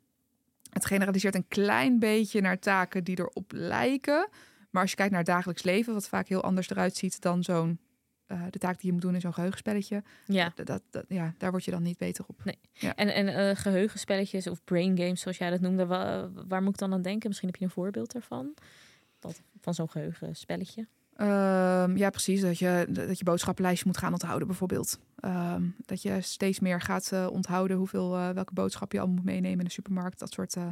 het 0.69 0.85
generaliseert 0.85 1.35
een 1.35 1.47
klein 1.47 1.99
beetje 1.99 2.41
naar 2.41 2.59
taken 2.59 3.03
die 3.03 3.19
erop 3.19 3.51
lijken. 3.55 4.29
Maar 4.69 4.81
als 4.81 4.91
je 4.91 4.97
kijkt 4.97 5.11
naar 5.11 5.21
het 5.21 5.29
dagelijks 5.29 5.63
leven, 5.63 5.93
wat 5.93 6.07
vaak 6.07 6.27
heel 6.27 6.43
anders 6.43 6.69
eruit 6.69 6.95
ziet 6.95 7.21
dan 7.21 7.43
zo'n 7.43 7.79
uh, 8.27 8.43
de 8.49 8.59
taak 8.59 8.75
die 8.75 8.85
je 8.85 8.91
moet 8.91 9.01
doen 9.01 9.13
in 9.13 9.21
zo'n 9.21 9.33
geheugenspelletje. 9.33 10.03
Ja. 10.25 10.51
Dat, 10.55 10.65
dat, 10.65 10.81
dat, 10.89 11.05
ja, 11.07 11.33
daar 11.37 11.51
word 11.51 11.63
je 11.63 11.71
dan 11.71 11.83
niet 11.83 11.97
beter 11.97 12.25
op. 12.27 12.43
Nee. 12.43 12.59
Ja. 12.73 12.95
En, 12.95 13.13
en 13.13 13.27
uh, 13.27 13.55
geheugenspelletjes 13.55 14.47
of 14.47 14.63
brain 14.63 14.97
games, 14.97 15.21
zoals 15.21 15.37
jij 15.37 15.49
dat 15.49 15.61
noemde, 15.61 15.85
waar, 15.85 16.29
waar, 16.47 16.63
moet 16.63 16.73
ik 16.73 16.79
dan 16.79 16.93
aan 16.93 17.01
denken? 17.01 17.27
Misschien 17.27 17.49
heb 17.49 17.57
je 17.57 17.65
een 17.65 17.71
voorbeeld 17.71 18.11
daarvan? 18.11 18.53
Dat, 19.19 19.41
van 19.61 19.73
zo'n 19.73 19.89
geheugenspelletje? 19.89 20.87
Ehm, 21.15 21.97
ja, 21.97 22.09
precies. 22.09 22.41
Dat 22.41 22.59
je, 22.59 22.85
dat 22.89 23.17
je 23.17 23.23
boodschappenlijstje 23.23 23.87
moet 23.87 23.97
gaan 23.97 24.11
onthouden, 24.11 24.47
bijvoorbeeld. 24.47 24.99
Ehm, 25.19 25.63
dat 25.85 26.01
je 26.01 26.21
steeds 26.21 26.59
meer 26.59 26.81
gaat 26.81 27.11
eh, 27.11 27.27
onthouden 27.31 27.77
hoeveel, 27.77 28.15
eh, 28.15 28.29
welke 28.29 28.53
boodschap 28.53 28.91
je 28.91 28.99
al 28.99 29.07
moet 29.07 29.23
meenemen 29.23 29.59
in 29.59 29.65
de 29.65 29.71
supermarkt. 29.71 30.19
Dat 30.19 30.33
soort 30.33 30.55
eh, 30.55 30.67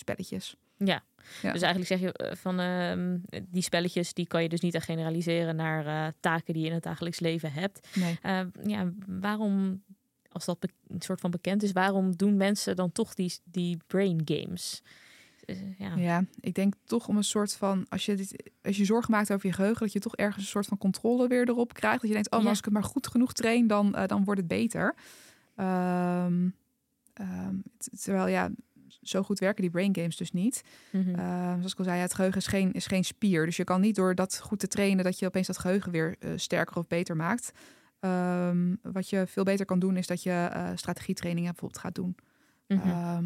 spelletjes. 0.00 0.56
Ja. 0.76 1.02
Ja. 1.42 1.52
dus 1.52 1.62
eigenlijk 1.62 1.86
zeg 1.86 2.00
je 2.00 2.12
eh, 2.12 2.36
van 2.36 2.60
ehm, 2.60 3.18
die 3.48 3.62
spelletjes, 3.62 4.14
die 4.14 4.26
kan 4.26 4.42
je 4.42 4.48
dus 4.48 4.60
niet 4.60 4.74
echt 4.74 4.84
generaliseren 4.84 5.56
naar 5.56 5.86
eh, 5.86 6.12
taken 6.20 6.54
die 6.54 6.62
je 6.62 6.68
in 6.68 6.74
het 6.74 6.82
dagelijks 6.82 7.20
leven 7.20 7.52
hebt. 7.52 7.88
Nee. 7.94 8.18
Eh, 8.22 8.40
ja, 8.64 8.92
waarom, 9.06 9.82
als 10.32 10.44
dat 10.44 10.68
een 10.88 11.02
soort 11.02 11.20
van 11.20 11.30
bekend 11.30 11.62
is, 11.62 11.72
waarom 11.72 12.16
doen 12.16 12.36
mensen 12.36 12.76
dan 12.76 12.92
toch 12.92 13.14
die, 13.14 13.32
die 13.44 13.78
brain 13.86 14.20
games? 14.24 14.82
Eh, 15.46 15.78
ja. 15.78 15.96
Ja, 15.96 16.24
ik 16.40 16.54
denk 16.54 16.74
toch 16.84 17.08
om 17.08 17.16
een 17.16 17.24
soort 17.24 17.52
van, 17.54 17.86
als 17.88 18.06
je, 18.06 18.14
dit, 18.14 18.50
als 18.62 18.76
je 18.76 18.84
zorgen 18.84 19.10
maakt 19.10 19.32
over 19.32 19.46
je 19.46 19.52
geheugen, 19.54 19.80
dat 19.80 19.92
je 19.92 19.98
toch 19.98 20.16
ergens 20.16 20.44
een 20.44 20.50
soort 20.50 20.66
van 20.66 20.78
controle 20.78 21.28
weer 21.28 21.48
erop 21.48 21.72
krijgt. 21.72 22.00
Dat 22.00 22.08
je 22.08 22.14
denkt, 22.14 22.28
oh, 22.30 22.34
maar 22.34 22.42
Ja. 22.42 22.48
als 22.48 22.58
ik 22.58 22.64
het 22.64 22.74
maar 22.74 22.84
goed 22.84 23.06
genoeg 23.06 23.32
train, 23.32 23.66
dan, 23.66 23.92
dan 24.06 24.24
wordt 24.24 24.40
het 24.40 24.48
beter. 24.48 24.94
Ehm, 25.56 26.48
ehm, 27.12 27.54
terwijl 28.02 28.26
ja, 28.26 28.50
zo 29.02 29.22
goed 29.22 29.38
werken 29.38 29.62
die 29.62 29.70
brain 29.70 29.94
games 29.94 30.16
dus 30.16 30.32
niet. 30.32 30.62
Mhm. 30.92 31.14
Ehm, 31.14 31.56
zoals 31.56 31.72
ik 31.72 31.78
al 31.78 31.84
zei, 31.84 31.96
ja, 31.96 32.02
het 32.02 32.14
geheugen 32.14 32.40
is 32.40 32.46
geen, 32.46 32.72
is 32.72 32.86
geen 32.86 33.04
spier. 33.04 33.44
Dus 33.46 33.56
je 33.56 33.64
kan 33.64 33.80
niet 33.80 33.94
door 33.94 34.14
dat 34.14 34.38
goed 34.42 34.58
te 34.58 34.66
trainen, 34.68 35.04
dat 35.04 35.18
je 35.18 35.26
opeens 35.26 35.46
dat 35.46 35.58
geheugen 35.58 35.92
weer 35.92 36.16
eh, 36.18 36.30
sterker 36.36 36.76
of 36.76 36.86
beter 36.86 37.16
maakt. 37.16 37.52
Ehm, 38.00 38.74
wat 38.82 39.08
je 39.10 39.26
veel 39.26 39.44
beter 39.44 39.66
kan 39.66 39.78
doen, 39.78 39.96
is 39.96 40.06
dat 40.06 40.22
je 40.22 40.30
eh 40.52 40.68
strategietrainingen 40.74 41.50
bijvoorbeeld 41.50 41.80
gaat 41.82 41.94
doen. 41.94 42.16
Mhm. 42.68 42.88
Ehm, 42.88 43.24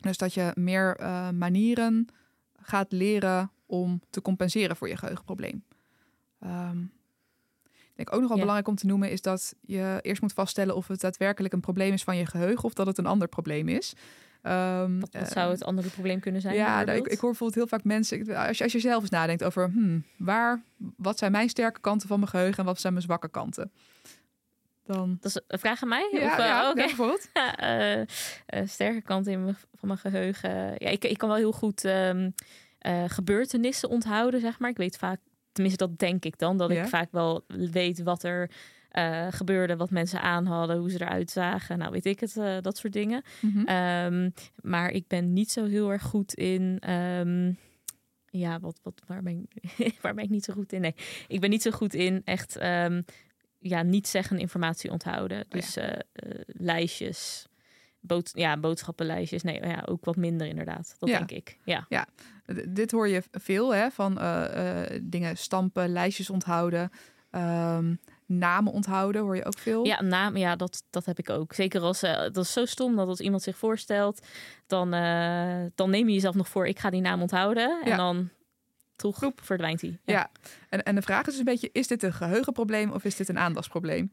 dus 0.00 0.16
dat 0.16 0.34
je 0.34 0.50
meer 0.54 0.96
eh, 0.96 1.30
manieren 1.30 2.06
gaat 2.62 2.92
leren 2.92 3.50
om 3.66 4.00
te 4.10 4.22
compenseren 4.22 4.76
voor 4.76 4.88
je 4.88 4.96
geheugenprobleem. 4.96 5.64
Ehm, 6.40 6.80
ik 7.72 7.96
denk 8.06 8.12
ook 8.12 8.20
nog 8.20 8.28
wel 8.28 8.36
Ja. 8.36 8.42
belangrijk 8.42 8.68
om 8.68 8.74
te 8.74 8.86
noemen 8.86 9.10
is 9.10 9.22
dat 9.22 9.54
je 9.60 9.98
eerst 10.02 10.22
moet 10.22 10.32
vaststellen 10.32 10.76
of 10.76 10.86
het 10.88 11.00
daadwerkelijk 11.00 11.54
een 11.54 11.60
probleem 11.60 11.92
is 11.92 12.04
van 12.04 12.16
je 12.16 12.26
geheugen 12.26 12.64
of 12.64 12.74
dat 12.74 12.86
het 12.86 12.98
een 12.98 13.06
ander 13.06 13.28
probleem 13.28 13.68
is. 13.68 13.92
Ehm, 14.42 15.00
wat, 15.00 15.08
wat 15.12 15.28
zou 15.30 15.50
het 15.50 15.64
andere 15.64 15.88
probleem 15.88 16.20
kunnen 16.20 16.40
zijn? 16.40 16.54
ja, 16.54 16.84
nou, 16.84 16.98
ik, 16.98 17.06
ik 17.06 17.18
hoor 17.18 17.30
bijvoorbeeld 17.30 17.54
heel 17.54 17.66
vaak 17.78 17.84
mensen, 17.84 18.36
als 18.36 18.58
je, 18.58 18.64
als 18.64 18.72
je 18.72 18.80
zelf 18.80 19.00
eens 19.00 19.10
nadenkt 19.10 19.44
over 19.44 19.70
hmm, 19.70 20.04
waar, 20.16 20.62
wat 20.96 21.18
zijn 21.18 21.32
mijn 21.32 21.48
sterke 21.48 21.80
kanten 21.80 22.08
van 22.08 22.18
mijn 22.18 22.30
geheugen 22.30 22.58
en 22.58 22.64
wat 22.64 22.80
zijn 22.80 22.92
mijn 22.92 23.04
zwakke 23.04 23.28
kanten. 23.28 23.72
Dan. 24.86 25.18
Dat 25.20 25.30
is 25.30 25.40
een 25.46 25.58
vraag 25.58 25.82
aan 25.82 25.88
mij? 25.88 26.08
Ja, 26.12 26.26
of, 26.26 26.32
eh, 26.38 26.44
ja, 26.44 26.72
bijvoorbeeld. 26.72 27.28
Ja, 27.34 27.56
eh, 27.56 28.00
eh, 28.00 28.06
sterke 28.66 29.02
kant 29.02 29.26
in 29.26 29.42
mijn, 29.44 29.56
van 29.74 29.88
mijn 29.88 30.00
geheugen. 30.00 30.50
Ja, 30.78 30.88
ik, 30.88 31.04
ik 31.04 31.18
kan 31.18 31.28
wel 31.28 31.38
heel 31.38 31.52
goed 31.52 31.84
ehm, 31.84 32.30
eh, 32.78 33.04
gebeurtenissen 33.06 33.88
onthouden, 33.88 34.40
zeg 34.40 34.58
maar. 34.58 34.70
Ik 34.70 34.76
weet 34.76 34.96
vaak, 34.96 35.20
tenminste 35.52 35.86
dat 35.86 35.98
denk 35.98 36.24
ik 36.24 36.38
dan, 36.38 36.56
dat 36.58 36.70
Ja. 36.70 36.82
ik 36.82 36.88
vaak 36.88 37.08
wel 37.12 37.44
weet 37.48 38.02
wat 38.02 38.22
er 38.22 38.50
eh, 38.90 39.26
gebeurde, 39.30 39.76
wat 39.76 39.90
mensen 39.90 40.20
aan 40.20 40.46
hadden, 40.46 40.76
hoe 40.78 40.90
ze 40.90 41.00
eruit 41.00 41.30
zagen. 41.30 41.78
Nou, 41.78 41.90
weet 41.92 42.06
ik 42.06 42.20
het, 42.20 42.36
eh, 42.36 42.56
dat 42.60 42.76
soort 42.76 42.92
dingen. 42.92 43.22
Mhm. 43.40 43.64
Ehm, 43.66 44.30
maar 44.62 44.90
ik 44.90 45.06
ben 45.06 45.32
niet 45.32 45.50
zo 45.50 45.64
heel 45.66 45.90
erg 45.92 46.02
goed 46.02 46.34
in. 46.34 46.76
ehm, 46.80 47.52
ja, 48.32 48.60
wat, 48.60 48.80
wat, 48.82 49.02
waar, 49.06 49.22
ben 49.22 49.46
ik, 49.50 49.62
waar 50.02 50.14
ben 50.14 50.24
ik 50.24 50.30
niet 50.30 50.44
zo 50.44 50.52
goed 50.52 50.72
in? 50.72 50.80
Nee, 50.80 50.94
ik 51.28 51.40
ben 51.40 51.50
niet 51.50 51.62
zo 51.62 51.70
goed 51.70 51.94
in 51.94 52.22
echt. 52.24 52.56
ehm, 52.56 53.02
ja, 53.58 53.82
niet 53.82 54.08
zeggen 54.08 54.38
informatie 54.38 54.90
onthouden. 54.90 55.36
ja. 55.38 55.44
Dus 55.48 55.76
eh, 55.76 55.98
lijstjes, 56.46 57.46
bood, 58.00 58.30
ja, 58.34 58.56
boodschappenlijstjes. 58.56 59.42
Nee, 59.42 59.66
ja, 59.66 59.82
ook 59.86 60.04
wat 60.04 60.16
minder 60.16 60.46
inderdaad. 60.46 60.94
Dat 60.98 61.08
Ja. 61.08 61.18
denk 61.18 61.30
ik. 61.30 61.58
Ja. 61.64 61.86
D- 62.46 62.64
dit 62.68 62.90
hoor 62.90 63.08
je 63.08 63.22
veel, 63.30 63.74
hè? 63.74 63.90
Van 63.90 64.14
dingen 65.02 65.36
stampen, 65.36 65.88
lijstjes 65.92 66.30
onthouden, 66.30 66.90
namen 68.30 68.72
onthouden, 68.72 69.22
hoor 69.22 69.36
je 69.36 69.44
ook 69.44 69.58
veel. 69.58 69.84
Ja, 69.86 70.02
naam, 70.02 70.36
ja 70.36 70.56
dat, 70.56 70.82
dat 70.90 71.04
heb 71.06 71.18
ik 71.18 71.30
ook. 71.30 71.52
Zeker 71.54 71.80
als 71.80 72.02
eh, 72.02 72.18
dat 72.20 72.36
is 72.36 72.52
zo 72.52 72.64
stom 72.64 72.96
dat 72.96 73.08
als 73.08 73.20
iemand 73.20 73.42
zich 73.42 73.56
voorstelt, 73.56 74.26
dan, 74.66 74.92
eh, 74.94 75.62
dan 75.74 75.90
neem 75.90 76.06
je 76.08 76.14
jezelf 76.14 76.34
nog 76.34 76.48
voor, 76.48 76.66
ik 76.66 76.78
ga 76.78 76.90
die 76.90 77.00
naam 77.00 77.20
onthouden. 77.20 77.80
En 77.84 77.88
Ja. 77.90 77.96
dan 77.96 78.28
toch 78.96 79.30
verdwijnt 79.36 79.80
hij. 79.80 79.98
Ja. 80.04 80.30
En, 80.68 80.82
en 80.82 80.94
de 80.94 81.02
vraag 81.02 81.20
is 81.20 81.26
dus 81.26 81.38
een 81.38 81.44
beetje, 81.44 81.70
is 81.72 81.86
dit 81.86 82.02
een 82.02 82.12
geheugenprobleem 82.12 82.90
of 82.92 83.04
is 83.04 83.16
dit 83.16 83.28
een 83.28 83.38
aandachtsprobleem? 83.38 84.12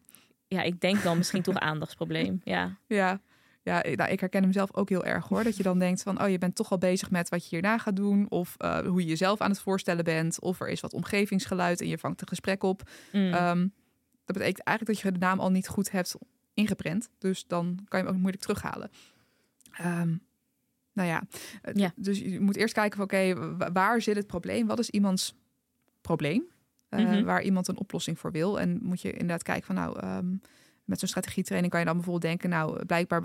ja, 0.50 0.62
ik 0.62 0.82
denk 0.82 1.04
dan 1.04 1.18
misschien 1.18 1.42
toch 1.42 1.56
aandachtsprobleem. 1.60 2.42
Ja. 2.44 2.78
Ja, 2.88 3.20
ja 3.64 3.84
ik- 3.84 3.98
nou, 3.98 4.12
ik 4.12 4.20
herken 4.20 4.42
hem 4.44 4.52
zelf 4.52 4.74
ook 4.76 4.90
heel 4.90 5.06
erg 5.06 5.28
hoor. 5.28 5.44
Dat 5.44 5.58
je 5.58 5.64
dan 5.64 5.80
denkt 5.80 6.04
van, 6.04 6.22
oh 6.24 6.30
je 6.30 6.38
bent 6.38 6.56
toch 6.56 6.72
al 6.72 6.78
bezig 6.78 7.12
met 7.12 7.30
wat 7.30 7.44
je 7.44 7.50
hierna 7.50 7.78
gaat 7.78 7.96
doen. 7.96 8.26
Of 8.30 8.56
eh, 8.58 8.80
hoe 8.80 9.02
je 9.02 9.08
jezelf 9.08 9.42
aan 9.42 9.50
het 9.50 9.60
voorstellen 9.60 10.04
bent. 10.04 10.40
Of 10.42 10.60
er 10.62 10.70
is 10.70 10.80
wat 10.82 10.94
omgevingsgeluid 10.94 11.82
en 11.82 11.88
je 11.88 11.98
vangt 11.98 12.22
een 12.22 12.28
gesprek 12.28 12.64
op. 12.64 12.82
Mm. 13.12 13.34
Ehm, 13.34 13.68
dat 14.28 14.36
betekent 14.38 14.66
eigenlijk 14.66 14.98
dat 15.00 15.08
je 15.14 15.20
de 15.20 15.26
naam 15.26 15.40
al 15.40 15.52
niet 15.52 15.68
goed 15.68 15.92
hebt 15.92 16.16
ingeprent. 16.54 17.10
Dus 17.18 17.48
dan 17.48 17.80
kan 17.88 18.00
je 18.00 18.06
hem 18.06 18.14
ook 18.16 18.22
moeilijk 18.22 18.44
terughalen. 18.44 18.90
Ehm, 19.72 20.16
nou 20.94 21.10
ja, 21.10 21.24
eh, 21.62 21.74
Ja. 21.74 21.92
dus 21.96 22.20
je 22.20 22.40
moet 22.40 22.56
eerst 22.56 22.74
kijken 22.74 22.98
van 22.98 23.06
oké, 23.06 23.56
wa- 23.58 23.72
waar 23.72 24.02
zit 24.02 24.16
het 24.16 24.28
probleem? 24.28 24.68
Wat 24.68 24.80
is 24.80 24.90
iemands 24.90 25.36
probleem? 26.02 26.44
Eh, 26.90 27.00
Mhm. 27.00 27.24
Waar 27.24 27.42
iemand 27.44 27.68
een 27.68 27.78
oplossing 27.78 28.20
voor 28.20 28.32
wil. 28.32 28.60
En 28.60 28.80
moet 28.84 29.02
je 29.02 29.12
inderdaad 29.12 29.44
kijken 29.44 29.66
van 29.66 29.76
nou, 29.76 30.00
ehm, 30.00 30.36
met 30.86 31.00
zo'n 31.00 31.08
strategietraining 31.08 31.72
kan 31.72 31.80
je 31.82 31.88
dan 31.88 31.96
bijvoorbeeld 31.96 32.26
denken, 32.32 32.50
nou, 32.50 32.86
blijkbaar 32.86 33.24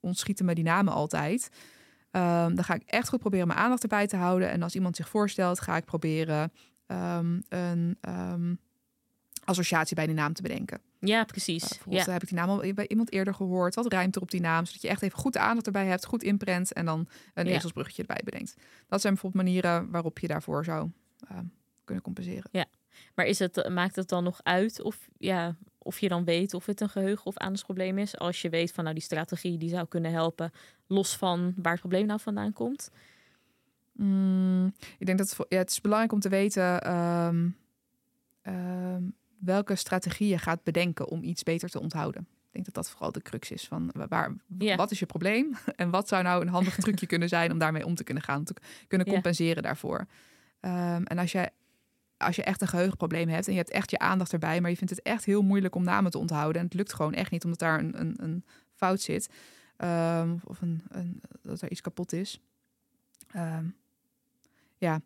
ontschieten 0.00 0.44
me 0.44 0.54
die 0.54 0.64
namen 0.64 0.92
altijd. 0.92 1.48
Ehm, 2.10 2.54
dan 2.54 2.64
ga 2.64 2.74
ik 2.74 2.82
echt 2.86 3.08
goed 3.08 3.18
proberen 3.20 3.46
mijn 3.46 3.58
aandacht 3.58 3.82
erbij 3.82 4.06
te 4.06 4.16
houden. 4.16 4.50
En 4.50 4.62
als 4.62 4.74
iemand 4.74 4.96
zich 4.96 5.08
voorstelt, 5.08 5.60
ga 5.60 5.76
ik 5.76 5.84
proberen 5.84 6.52
een 6.86 8.58
associatie 9.44 9.96
bij 9.96 10.06
die 10.06 10.14
naam 10.14 10.32
te 10.32 10.42
bedenken. 10.42 10.80
ja, 10.98 11.24
precies. 11.24 11.78
Uh, 11.88 11.94
ja. 11.94 12.12
heb 12.12 12.22
ik 12.22 12.28
die 12.28 12.38
naam 12.38 12.48
al 12.48 12.72
bij 12.74 12.88
iemand 12.88 13.12
eerder 13.12 13.34
gehoord. 13.34 13.74
Wat 13.74 13.92
ruimt 13.92 14.16
er 14.16 14.22
op 14.22 14.30
die 14.30 14.40
naam? 14.40 14.64
Zodat 14.66 14.82
je 14.82 14.88
echt 14.88 15.02
even 15.02 15.18
goed 15.18 15.36
aandacht 15.36 15.66
erbij 15.66 15.86
hebt, 15.86 16.04
goed 16.04 16.22
inprent 16.22 16.72
en 16.72 16.84
dan 16.84 17.08
een 17.34 17.46
Ja. 17.46 17.54
ezelsbruggetje 17.54 18.02
erbij 18.02 18.20
bedenkt. 18.24 18.54
Dat 18.88 19.00
zijn 19.00 19.12
bijvoorbeeld 19.12 19.44
manieren 19.44 19.90
waarop 19.90 20.18
je 20.18 20.26
daarvoor 20.26 20.64
zou 20.64 20.90
ehm, 21.28 21.44
kunnen 21.84 22.02
compenseren. 22.04 22.50
Maar 23.14 23.26
is 23.26 23.38
het, 23.38 23.68
maakt 23.68 23.96
het 23.96 24.08
dan 24.08 24.24
nog 24.24 24.40
uit 24.42 24.82
of, 24.82 25.08
ja, 25.18 25.56
of 25.78 25.98
je 25.98 26.08
dan 26.08 26.24
weet 26.24 26.54
of 26.54 26.66
het 26.66 26.80
een 26.80 26.88
geheugen- 26.88 27.26
of 27.26 27.36
aandachtsprobleem 27.36 27.98
is? 27.98 28.18
Als 28.18 28.42
je 28.42 28.48
weet 28.48 28.72
van 28.72 28.84
nou 28.84 28.96
die 28.96 29.04
strategie 29.04 29.58
die 29.58 29.68
zou 29.68 29.86
kunnen 29.86 30.12
helpen, 30.12 30.52
los 30.86 31.16
van 31.16 31.54
waar 31.56 31.72
het 31.72 31.80
probleem 31.80 32.06
nou 32.06 32.20
vandaan 32.20 32.52
komt. 32.52 32.90
Mm, 33.92 34.74
ik 34.98 35.06
denk 35.06 35.18
dat 35.18 35.36
het, 35.36 35.46
ja, 35.48 35.64
is 35.64 35.80
belangrijk 35.80 36.12
om 36.12 36.20
te 36.20 36.28
weten 36.28 36.80
ehm, 36.82 37.48
ehm, 38.42 38.83
welke 39.44 39.74
strategie 39.74 40.28
je 40.28 40.38
gaat 40.38 40.62
bedenken 40.62 41.08
om 41.08 41.22
iets 41.22 41.42
beter 41.42 41.68
te 41.68 41.80
onthouden. 41.80 42.20
Ik 42.22 42.52
denk 42.62 42.64
dat 42.64 42.74
dat 42.74 42.90
vooral 42.90 43.12
de 43.12 43.22
crux 43.22 43.50
is 43.50 43.66
van 43.68 43.90
wa- 43.94 44.08
waar, 44.08 44.34
wat 44.76 44.90
is 44.90 44.98
je 44.98 45.06
probleem 45.06 45.56
en 45.76 45.90
wat 45.90 46.08
zou 46.08 46.22
nou 46.22 46.42
een 46.42 46.48
handig 46.48 46.76
trucje 46.76 47.06
kunnen 47.06 47.28
zijn 47.28 47.52
om 47.52 47.58
daarmee 47.58 47.84
om 47.86 47.94
te 47.94 48.04
kunnen 48.04 48.22
gaan, 48.22 48.38
om 48.38 48.44
te 48.44 48.54
kunnen 48.88 49.06
compenseren 49.14 49.62
daarvoor. 49.62 50.06
Ehm, 50.60 51.02
en 51.02 51.18
als 51.18 51.32
je, 51.32 51.50
als 52.16 52.36
je 52.36 52.42
echt 52.42 52.60
een 52.60 52.68
geheugenprobleem 52.68 53.28
hebt 53.28 53.46
en 53.46 53.52
je 53.52 53.58
hebt 53.58 53.70
echt 53.70 53.90
je 53.90 53.98
aandacht 53.98 54.32
erbij, 54.32 54.60
maar 54.60 54.70
je 54.70 54.76
vindt 54.76 54.94
het 54.96 55.02
echt 55.02 55.24
heel 55.24 55.42
moeilijk 55.42 55.74
om 55.74 55.84
namen 55.84 56.10
te 56.10 56.18
onthouden 56.18 56.60
en 56.60 56.66
het 56.66 56.76
lukt 56.76 56.92
gewoon 56.94 57.14
echt 57.14 57.30
niet 57.30 57.44
omdat 57.44 57.58
daar 57.58 57.78
een, 57.78 58.00
een, 58.00 58.14
een 58.22 58.44
fout 58.74 59.00
zit 59.00 59.28
ehm, 59.76 60.36
of 60.44 60.60
een, 60.60 60.82
een, 60.88 61.20
dat 61.42 61.60
er 61.60 61.70
iets 61.70 61.80
kapot 61.80 62.12
is. 62.12 62.40
Ehm, 63.32 63.66
ja, 64.76 65.00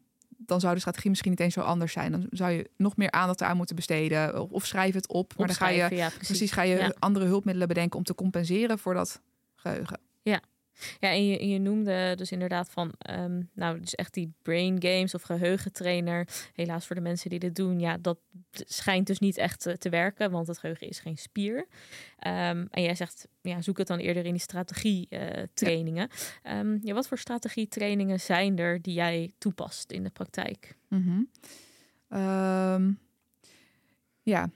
dan 0.47 0.61
zou 0.61 0.75
de 0.75 0.81
strategie 0.81 1.11
misschien 1.11 1.31
niet 1.31 1.41
eens 1.41 1.55
zo 1.55 1.61
anders 1.61 1.93
zijn. 1.93 2.13
Dan 2.13 2.27
zou 2.31 2.51
je 2.51 2.71
nog 2.77 2.97
meer 2.97 3.11
aandacht 3.11 3.41
eraan 3.41 3.57
moeten 3.57 3.77
besteden. 3.77 4.41
Of, 4.41 4.51
of 4.51 4.67
schrijf 4.67 4.95
het 4.95 5.09
op. 5.09 5.35
Maar 5.37 5.47
dan 5.47 5.57
ga 5.57 5.69
je 5.69 5.77
ja, 5.77 5.87
precies. 5.89 6.27
precies 6.27 6.53
ga 6.53 6.63
je 6.63 6.97
andere 6.99 7.25
hulpmiddelen 7.25 7.69
bedenken 7.69 7.99
om 7.99 8.05
te 8.05 8.15
compenseren 8.15 8.79
voor 8.79 8.95
dat 8.95 9.21
geheugen. 9.57 10.01
Ja, 10.23 10.41
en 11.01 11.27
je, 11.27 11.49
je 11.49 11.59
noemde 11.59 12.15
dus 12.17 12.33
inderdaad 12.33 12.71
van, 12.71 12.93
ehm, 12.99 13.43
nou, 13.55 13.81
dus 13.81 13.95
echt 13.95 14.15
die 14.15 14.33
brain 14.43 14.83
games 14.83 15.15
of 15.15 15.23
geheugentrainer. 15.23 16.29
Helaas 16.55 16.87
voor 16.87 16.97
de 16.97 17.03
mensen 17.03 17.31
die 17.31 17.39
dit 17.39 17.57
doen, 17.57 17.81
ja, 17.81 17.97
dat 18.01 18.19
schijnt 18.53 19.07
dus 19.07 19.19
niet 19.19 19.37
echt 19.37 19.67
eh, 19.67 19.75
te 19.75 19.89
werken, 19.89 20.31
want 20.31 20.47
het 20.47 20.59
geheugen 20.59 20.89
is 20.89 21.01
geen 21.01 21.19
spier. 21.19 21.67
Ehm, 22.19 22.67
en 22.71 22.83
jij 22.83 22.95
zegt, 22.95 23.29
ja, 23.41 23.63
zoek 23.63 23.79
het 23.79 23.87
dan 23.87 23.99
eerder 23.99 24.25
in 24.25 24.33
die 24.33 24.41
strategietrainingen. 24.41 26.09
Ehm 26.43 26.79
ja, 26.83 26.95
wat 26.95 27.09
voor 27.09 27.19
strategietrainingen 27.19 28.21
zijn 28.21 28.59
er 28.59 28.83
die 28.83 28.95
jij 28.95 29.33
toepast 29.39 29.93
in 29.93 30.03
de 30.03 30.11
praktijk? 30.11 30.77
Ehm, 32.09 32.93
ja. 34.23 34.51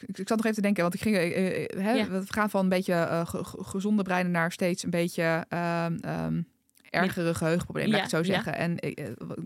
Ik, 0.00 0.18
ik 0.18 0.28
zat 0.28 0.36
nog 0.36 0.40
even 0.44 0.54
te 0.54 0.60
denken, 0.60 0.82
want 0.82 0.94
ik 0.94 1.00
ging, 1.00 1.16
eh, 1.16 1.62
eh, 1.64 1.82
hè, 1.84 1.92
Ja. 1.92 2.08
we 2.08 2.22
gaan 2.26 2.50
van 2.50 2.62
een 2.62 2.68
beetje 2.68 2.92
eh, 2.94 3.26
ge- 3.26 3.44
ge- 3.44 3.64
gezonde 3.64 4.02
breinen 4.02 4.32
naar 4.32 4.52
steeds 4.52 4.82
een 4.82 4.90
beetje 4.90 5.44
ehm, 5.48 6.42
ergere 6.90 7.34
geheugenproblemen, 7.34 7.90
laat 7.90 8.04
ik 8.04 8.10
het 8.10 8.24
zo 8.26 8.32
ja. 8.32 8.34
zeggen. 8.42 8.54
En 8.56 8.74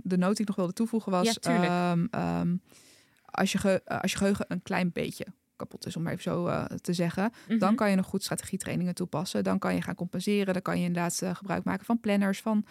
de 0.02 0.16
noot 0.18 0.32
die 0.32 0.40
ik 0.40 0.46
nog 0.46 0.56
wilde 0.56 0.72
toevoegen 0.72 1.12
was, 1.12 1.38
ehm, 1.38 2.06
ehm, 2.10 2.56
als, 3.24 3.52
je 3.52 3.58
ge- 3.58 3.82
als 3.84 4.12
je 4.12 4.18
geheugen 4.18 4.44
een 4.48 4.62
klein 4.62 4.90
beetje 4.92 5.26
kapot 5.56 5.86
is, 5.86 5.96
om 5.96 6.02
maar 6.02 6.12
even 6.12 6.22
zo 6.24 6.64
te 6.80 6.92
zeggen, 6.92 7.32
dan 7.48 7.58
Mhm. 7.58 7.74
kan 7.74 7.90
je 7.90 7.96
nog 7.96 8.06
goed 8.06 8.22
strategietrainingen 8.22 8.94
toepassen. 8.94 9.44
Dan 9.44 9.58
kan 9.58 9.74
je 9.74 9.82
gaan 9.82 9.94
compenseren. 9.94 10.52
Dan 10.52 10.62
kan 10.62 10.78
je 10.78 10.84
inderdaad 10.86 11.22
gebruik 11.32 11.64
maken 11.64 11.84
van 11.86 12.00
planners, 12.00 12.40
van 12.40 12.64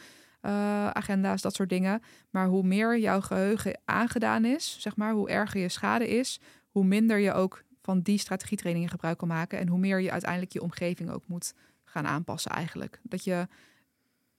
agenda's, 0.94 1.42
dat 1.42 1.56
soort 1.56 1.70
dingen. 1.70 2.02
Maar 2.30 2.48
hoe 2.48 2.64
meer 2.64 2.98
jouw 3.00 3.22
geheugen 3.22 3.80
aangedaan 3.86 4.46
is, 4.46 4.78
zeg 4.80 4.96
maar, 4.96 5.12
hoe 5.14 5.30
erger 5.30 5.62
je 5.62 5.70
schade 5.70 6.08
is, 6.08 6.40
hoe 6.70 6.86
minder 6.86 7.18
je 7.18 7.34
ook 7.34 7.64
van 7.88 8.02
die 8.02 8.18
strategietrainingen 8.18 8.90
gebruik 8.90 9.18
kan 9.18 9.28
maken. 9.28 9.60
En 9.60 9.68
hoe 9.68 9.80
meer 9.80 10.00
je 10.00 10.12
uiteindelijk 10.12 10.52
je 10.54 10.62
omgeving 10.62 11.10
ook 11.10 11.28
moet 11.28 11.54
gaan 11.84 12.08
aanpassen 12.08 12.52
eigenlijk. 12.52 13.00
Dat 13.04 13.24
je, 13.24 13.48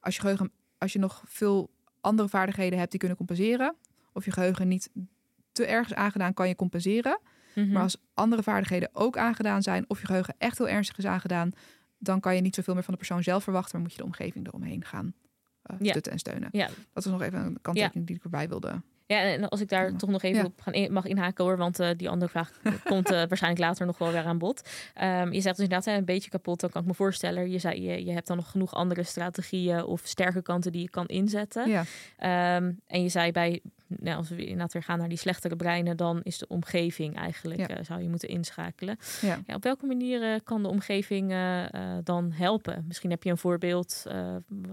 als 0.00 0.14
je 0.14 0.20
geheugen, 0.20 0.50
als 0.78 0.92
je 0.92 0.98
nog 0.98 1.22
veel 1.26 1.70
andere 2.00 2.28
vaardigheden 2.28 2.78
hebt 2.78 2.90
die 2.90 2.98
kunnen 2.98 3.16
compenseren, 3.16 3.74
of 4.12 4.24
je 4.24 4.30
geheugen 4.30 4.68
niet 4.68 4.90
te 5.52 5.66
erg 5.66 5.86
is 5.86 5.94
aangedaan, 5.94 6.34
kan 6.34 6.48
je 6.48 6.56
compenseren. 6.56 7.20
Mhm. 7.54 7.72
Maar 7.72 7.82
als 7.82 7.96
andere 8.14 8.42
vaardigheden 8.42 8.90
ook 8.92 9.16
aangedaan 9.16 9.62
zijn, 9.62 9.84
of 9.88 10.00
je 10.00 10.06
geheugen 10.06 10.34
echt 10.38 10.58
heel 10.58 10.68
ernstig 10.68 10.98
is 10.98 11.06
aangedaan, 11.06 11.52
dan 11.98 12.20
kan 12.20 12.34
je 12.34 12.40
niet 12.40 12.54
zoveel 12.54 12.74
meer 12.74 12.82
van 12.82 12.92
de 12.92 12.98
persoon 12.98 13.22
zelf 13.22 13.42
verwachten, 13.42 13.72
maar 13.72 13.82
moet 13.82 13.92
je 13.92 13.98
de 13.98 14.04
omgeving 14.04 14.46
eromheen 14.46 14.84
gaan 14.84 15.14
eh, 15.62 15.76
Ja. 15.80 15.94
en 15.94 16.18
steunen. 16.18 16.48
Ja. 16.52 16.68
Dat 16.92 17.04
is 17.04 17.10
nog 17.12 17.22
even 17.22 17.44
een 17.44 17.58
kanttekening 17.62 18.06
die 18.06 18.16
ik 18.16 18.24
erbij 18.24 18.48
wilde. 18.48 18.82
Ja, 19.08 19.20
en 19.22 19.48
als 19.48 19.60
ik 19.60 19.68
daar 19.68 19.96
toch 19.96 20.10
nog 20.10 20.22
even 20.22 20.38
Ja. 20.38 20.44
op 20.44 20.60
gaan 20.60 20.92
mag 20.92 21.04
inhaken 21.06 21.44
hoor, 21.44 21.56
want 21.56 21.80
eh, 21.80 21.88
die 21.96 22.08
andere 22.08 22.30
vraag 22.30 22.50
komt 22.84 23.10
eh, 23.10 23.22
waarschijnlijk 23.28 23.62
later 23.64 23.86
nog 23.86 23.98
wel 23.98 24.12
weer 24.12 24.24
aan 24.24 24.38
bod. 24.38 24.68
Ehm, 24.94 25.32
je 25.32 25.40
zegt 25.40 25.56
dus 25.56 25.64
inderdaad 25.68 25.96
een 25.96 26.04
beetje 26.04 26.30
kapot, 26.30 26.60
dan 26.60 26.70
kan 26.70 26.80
ik 26.82 26.86
me 26.88 26.94
voorstellen. 26.94 27.50
Je 27.50 27.58
zei, 27.58 27.82
je, 27.82 28.04
je 28.04 28.12
hebt 28.12 28.26
dan 28.26 28.36
nog 28.36 28.50
genoeg 28.50 28.74
andere 28.74 29.02
strategieën 29.02 29.84
of 29.84 30.00
sterke 30.04 30.42
kanten 30.42 30.72
die 30.72 30.82
je 30.82 30.90
kan 30.90 31.06
inzetten. 31.06 31.68
Ja. 31.68 31.84
Ehm, 32.16 32.72
en 32.86 33.02
je 33.02 33.08
zei 33.08 33.32
bij, 33.32 33.60
nou, 33.86 34.16
als 34.16 34.28
we 34.28 34.42
inderdaad 34.42 34.72
weer 34.72 34.82
gaan 34.82 34.98
naar 34.98 35.08
die 35.08 35.18
slechtere 35.18 35.56
breinen, 35.56 35.96
dan 35.96 36.20
is 36.22 36.38
de 36.38 36.46
omgeving 36.48 37.16
eigenlijk, 37.16 37.60
Ja. 37.60 37.68
eh, 37.68 37.84
zou 37.84 38.02
je 38.02 38.08
moeten 38.08 38.28
inschakelen. 38.28 38.98
Ja. 39.20 39.38
Ja, 39.46 39.54
op 39.54 39.62
welke 39.62 39.86
manier 39.86 40.42
kan 40.42 40.62
de 40.62 40.68
omgeving 40.68 41.34
dan 42.04 42.32
helpen? 42.32 42.84
Misschien 42.86 43.10
heb 43.10 43.22
je 43.22 43.30
een 43.30 43.38
voorbeeld 43.38 44.04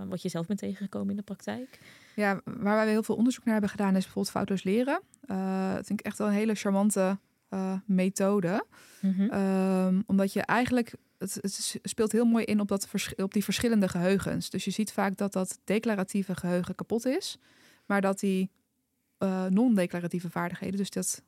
wat 0.09 0.21
je 0.21 0.29
zelf 0.29 0.45
bent 0.47 0.59
tegengekomen 0.59 1.09
in 1.09 1.15
de 1.15 1.21
praktijk. 1.21 1.79
Ja, 2.15 2.41
waar 2.43 2.75
wij 2.75 2.89
heel 2.89 3.03
veel 3.03 3.15
onderzoek 3.15 3.43
naar 3.43 3.53
hebben 3.53 3.71
gedaan 3.71 3.95
is 3.95 4.03
bijvoorbeeld 4.03 4.29
foutloos 4.33 4.63
leren. 4.63 5.01
Eh, 5.21 5.73
dat 5.73 5.85
vind 5.85 5.99
ik 5.99 6.05
echt 6.05 6.17
wel 6.17 6.27
een 6.27 6.33
hele 6.33 6.55
charmante 6.55 7.17
eh, 7.49 7.73
methode. 7.85 8.65
Mhm. 9.01 9.29
Ehm, 9.29 10.01
omdat 10.05 10.33
je 10.33 10.41
eigenlijk, 10.41 10.93
het, 11.17 11.37
het 11.41 11.79
speelt 11.83 12.11
heel 12.11 12.25
mooi 12.25 12.45
in 12.45 12.59
op, 12.59 12.67
dat 12.67 12.87
op 13.17 13.33
die 13.33 13.43
verschillende 13.43 13.87
geheugens. 13.87 14.49
Dus 14.49 14.65
je 14.65 14.71
ziet 14.71 14.91
vaak 14.91 15.17
dat 15.17 15.33
dat 15.33 15.59
declaratieve 15.63 16.35
geheugen 16.35 16.75
kapot 16.75 17.05
is. 17.05 17.39
Maar 17.85 18.01
dat 18.01 18.19
die 18.19 18.49
eh, 19.17 19.45
non-declaratieve 19.45 20.29
vaardigheden, 20.29 20.77
dus 20.77 20.89
dat 20.89 21.21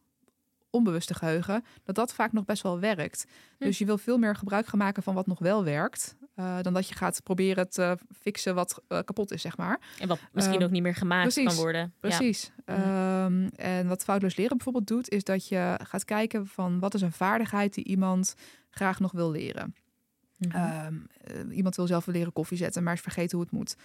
onbewuste 0.69 1.13
geheugen, 1.13 1.63
dat 1.83 1.95
dat 1.95 2.13
vaak 2.13 2.31
nog 2.31 2.45
best 2.45 2.63
wel 2.63 2.79
werkt. 2.79 3.25
Hm. 3.57 3.65
Dus 3.65 3.77
je 3.77 3.85
wil 3.85 3.97
veel 3.97 4.17
meer 4.17 4.35
gebruik 4.35 4.65
gaan 4.67 4.79
maken 4.79 5.03
van 5.03 5.13
wat 5.13 5.27
nog 5.27 5.39
wel 5.39 5.63
werkt. 5.63 6.15
Eh, 6.37 6.61
dan 6.61 6.73
dat 6.73 6.87
je 6.89 6.95
gaat 6.95 7.23
proberen 7.23 7.69
te 7.69 7.97
fixen 8.21 8.55
wat 8.55 8.81
eh, 8.87 8.99
kapot 9.05 9.31
is, 9.31 9.41
zeg 9.41 9.57
maar. 9.57 9.79
En 9.99 10.07
wat 10.07 10.19
misschien 10.31 10.55
Ehm, 10.55 10.63
ook 10.65 10.71
niet 10.71 10.81
meer 10.81 10.95
gemaakt 10.95 11.33
precies, 11.33 11.45
kan 11.45 11.55
worden. 11.55 11.81
Ja. 11.81 11.89
Precies. 11.99 12.51
Mhm. 12.65 12.77
Ehm, 12.81 13.47
en 13.55 13.87
wat 13.87 14.03
foutloos 14.03 14.35
leren 14.35 14.55
bijvoorbeeld 14.57 14.87
doet, 14.87 15.09
is 15.09 15.23
dat 15.23 15.47
je 15.47 15.79
gaat 15.83 16.05
kijken 16.05 16.47
van 16.47 16.79
wat 16.79 16.93
is 16.93 17.01
een 17.01 17.11
vaardigheid 17.11 17.73
die 17.73 17.83
iemand 17.85 18.33
graag 18.69 18.99
nog 18.99 19.11
wil 19.11 19.31
leren. 19.31 19.75
Mhm. 20.37 20.55
Ehm, 20.55 20.95
eh, 21.23 21.55
iemand 21.57 21.75
wil 21.75 21.87
zelf 21.87 22.05
wel 22.05 22.15
leren 22.15 22.33
koffie 22.33 22.57
zetten, 22.57 22.83
maar 22.83 22.93
is 22.93 23.01
vergeten 23.01 23.37
hoe 23.37 23.45
het 23.45 23.55
moet. 23.55 23.75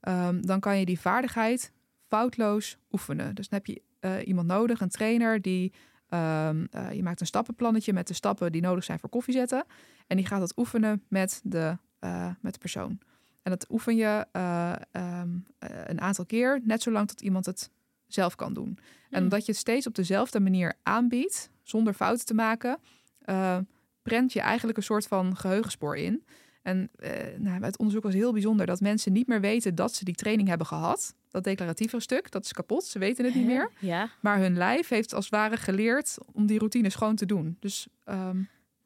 Ehm, 0.00 0.40
dan 0.40 0.60
kan 0.60 0.78
je 0.78 0.84
die 0.84 1.00
vaardigheid 1.00 1.72
foutloos 2.08 2.76
oefenen. 2.90 3.34
Dus 3.34 3.48
dan 3.48 3.58
heb 3.58 3.66
je 3.74 3.82
eh, 4.00 4.26
iemand 4.26 4.46
nodig, 4.46 4.80
een 4.80 4.88
trainer 4.88 5.42
die. 5.42 5.72
eh, 6.08 6.50
je 6.92 7.02
maakt 7.02 7.20
een 7.20 7.26
stappenplannetje 7.26 7.92
met 7.92 8.06
de 8.06 8.14
stappen 8.14 8.52
die 8.52 8.60
nodig 8.60 8.84
zijn 8.84 8.98
voor 8.98 9.08
koffie 9.08 9.34
zetten. 9.34 9.64
En 10.06 10.16
die 10.16 10.26
gaat 10.26 10.40
dat 10.40 10.56
oefenen 10.56 11.02
met 11.08 11.40
de, 11.44 11.78
eh, 12.02 12.28
met 12.40 12.52
de 12.52 12.58
persoon. 12.58 12.98
En 13.42 13.50
dat 13.50 13.66
oefen 13.70 13.96
je 13.96 14.26
eh, 14.32 14.72
ehm, 14.90 15.28
eh, 15.58 15.68
een 15.86 16.00
aantal 16.00 16.26
keer, 16.26 16.60
net 16.64 16.82
zolang 16.82 17.08
tot 17.08 17.20
iemand 17.20 17.46
het 17.46 17.70
zelf 18.06 18.34
kan 18.34 18.54
doen. 18.54 18.78
En 18.78 18.84
Hmm. 19.08 19.22
omdat 19.22 19.46
je 19.46 19.52
het 19.52 19.60
steeds 19.60 19.86
op 19.86 19.94
dezelfde 19.94 20.40
manier 20.40 20.74
aanbiedt, 20.82 21.50
zonder 21.62 21.94
fouten 21.94 22.26
te 22.26 22.34
maken, 22.34 22.78
eh 23.18 23.58
prent 24.02 24.32
je 24.32 24.40
eigenlijk 24.40 24.78
een 24.78 24.84
soort 24.84 25.06
van 25.06 25.36
geheugenspoor 25.36 25.96
in. 25.96 26.24
En 26.62 26.90
nou, 27.36 27.64
het 27.64 27.78
onderzoek 27.78 28.02
was 28.02 28.14
heel 28.14 28.32
bijzonder 28.32 28.66
dat 28.66 28.80
mensen 28.80 29.12
niet 29.12 29.26
meer 29.26 29.40
weten 29.40 29.74
dat 29.74 29.94
ze 29.94 30.04
die 30.04 30.14
training 30.14 30.48
hebben 30.48 30.66
gehad. 30.66 31.14
Dat 31.28 31.44
declaratieve 31.44 32.00
stuk, 32.00 32.30
dat 32.30 32.44
is 32.44 32.52
kapot, 32.52 32.84
ze 32.84 32.98
weten 32.98 33.24
het 33.24 33.34
niet 33.34 33.46
meer. 33.46 33.70
Ja. 33.78 34.10
Maar 34.20 34.38
hun 34.38 34.56
lijf 34.56 34.88
heeft 34.88 35.14
als 35.14 35.24
het 35.24 35.34
ware 35.34 35.56
geleerd 35.56 36.18
om 36.32 36.46
die 36.46 36.58
routine 36.58 36.90
schoon 36.90 37.16
te 37.16 37.26
doen. 37.26 37.56
Dus 37.60 37.86
ehm, 38.04 38.42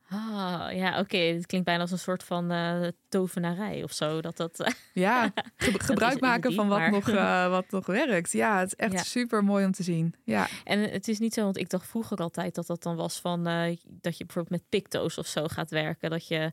Ah, 0.09 0.67
ja, 0.73 0.99
oké. 0.99 1.17
Het 1.17 1.47
klinkt 1.47 1.67
bijna 1.67 1.81
als 1.83 1.91
een 1.91 1.99
soort 1.99 2.23
van 2.23 2.51
eh, 2.51 2.87
tovenarij 3.09 3.83
of 3.83 3.93
zo. 3.93 4.21
Dat 4.21 4.37
dat. 4.37 4.61
eh, 4.61 4.73
ja, 5.05 5.33
ge- 5.57 5.81
gebruik 5.81 6.21
maken 6.21 6.53
van 6.53 6.69
wat 6.69 6.79
maar- 6.79 6.91
nog, 6.91 7.09
eh, 7.11 7.49
wat 7.49 7.71
nog 7.71 7.87
werkt. 7.87 8.33
Ja, 8.33 8.59
het 8.59 8.67
is 8.69 8.75
echt 8.75 8.93
Ja. 8.93 9.03
super 9.03 9.45
mooi 9.45 9.65
om 9.65 9.73
te 9.73 9.83
zien. 9.83 10.15
Ja, 10.25 10.47
En 10.65 10.81
het 10.91 11.09
is 11.09 11.19
niet 11.19 11.35
zo, 11.35 11.43
want 11.43 11.57
ik 11.57 11.69
dacht 11.71 11.89
vroeger 11.89 12.17
altijd 12.19 12.55
dat 12.55 12.67
dat 12.67 12.83
dan 12.83 12.97
was 12.97 13.21
van 13.21 13.45
dat 13.85 14.19
je 14.19 14.25
bijvoorbeeld 14.25 14.51
met 14.61 14.69
picto's 14.69 15.19
of 15.19 15.27
zo 15.27 15.47
gaat 15.49 15.71
werken. 15.71 16.11
Dat 16.11 16.29
je, 16.29 16.51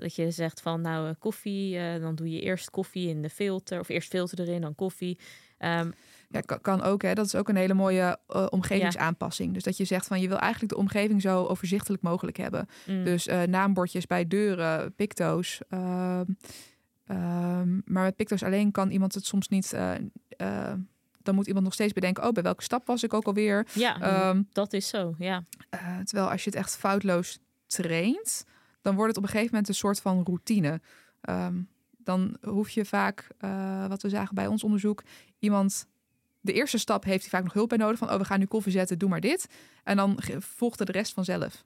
dat 0.00 0.14
je 0.14 0.30
zegt 0.30 0.60
van 0.60 0.80
nou 0.80 1.12
koffie, 1.14 1.78
dan 2.00 2.14
doe 2.14 2.30
je 2.30 2.40
eerst 2.40 2.70
koffie 2.70 3.08
in 3.08 3.22
de 3.22 3.30
filter 3.30 3.80
of 3.80 3.88
eerst 3.88 4.08
filter 4.10 4.40
erin, 4.40 4.60
dan 4.60 4.74
koffie. 4.74 5.18
Ehm, 5.58 5.90
Ja, 6.32 6.40
kan, 6.40 6.82
ook. 6.82 7.02
Hè. 7.02 7.14
Dat 7.14 7.26
is 7.26 7.34
ook 7.34 7.48
een 7.48 7.56
hele 7.56 7.74
mooie 7.74 8.18
eh, 8.28 8.46
omgevingsaanpassing. 8.50 9.54
Dus 9.54 9.62
dat 9.62 9.76
je 9.76 9.84
zegt 9.84 10.06
van 10.06 10.20
je 10.20 10.28
wil 10.28 10.38
eigenlijk 10.38 10.72
de 10.72 10.78
omgeving 10.78 11.22
zo 11.22 11.44
overzichtelijk 11.44 12.02
mogelijk 12.02 12.36
hebben. 12.36 12.66
mm, 12.86 13.04
Dus 13.04 13.26
eh, 13.26 13.42
naambordjes 13.42 14.06
bij 14.06 14.26
deuren, 14.28 14.94
picto's. 14.94 15.60
ehm, 15.68 16.24
ehm, 17.06 17.74
maar 17.84 18.02
met 18.02 18.16
picto's 18.16 18.42
alleen 18.42 18.70
kan 18.70 18.90
iemand 18.90 19.14
het 19.14 19.24
soms 19.26 19.48
niet. 19.48 19.72
eh, 19.72 20.72
dan 21.22 21.34
moet 21.34 21.46
iemand 21.46 21.64
nog 21.64 21.74
steeds 21.74 21.92
bedenken: 21.92 22.24
oh, 22.24 22.30
bij 22.32 22.42
welke 22.42 22.62
stap 22.62 22.86
was 22.86 23.02
ik 23.02 23.14
ook 23.14 23.24
alweer? 23.26 23.66
ja, 23.74 24.00
Ehm, 24.00 24.42
dat 24.52 24.72
is 24.72 24.88
zo. 24.88 25.14
Ja. 25.18 25.44
terwijl 26.04 26.30
als 26.30 26.44
je 26.44 26.50
het 26.50 26.58
echt 26.58 26.76
foutloos 26.76 27.38
traint, 27.66 28.44
dan 28.80 28.94
wordt 28.94 29.08
het 29.08 29.16
op 29.18 29.22
een 29.22 29.28
gegeven 29.28 29.50
moment 29.50 29.68
een 29.68 29.74
soort 29.74 30.00
van 30.00 30.22
routine. 30.24 30.80
Dan 32.04 32.36
hoef 32.42 32.70
je 32.70 32.84
vaak, 32.84 33.26
wat 33.88 34.02
we 34.02 34.08
zagen 34.08 34.34
bij 34.34 34.46
ons 34.46 34.64
onderzoek, 34.64 35.02
iemand. 35.38 35.86
De 36.42 36.52
eerste 36.52 36.78
stap 36.78 37.04
heeft 37.04 37.20
hij 37.20 37.30
vaak 37.30 37.42
nog 37.42 37.52
hulp 37.52 37.68
bij 37.68 37.78
nodig. 37.78 37.98
Van, 37.98 38.10
oh, 38.10 38.18
we 38.18 38.24
gaan 38.24 38.38
nu 38.38 38.46
koffie 38.46 38.72
zetten, 38.72 38.98
doe 38.98 39.08
maar 39.08 39.20
dit. 39.20 39.46
En 39.84 39.96
dan 39.96 40.18
volgde 40.38 40.84
de 40.84 40.92
rest 40.92 41.12
vanzelf. 41.12 41.64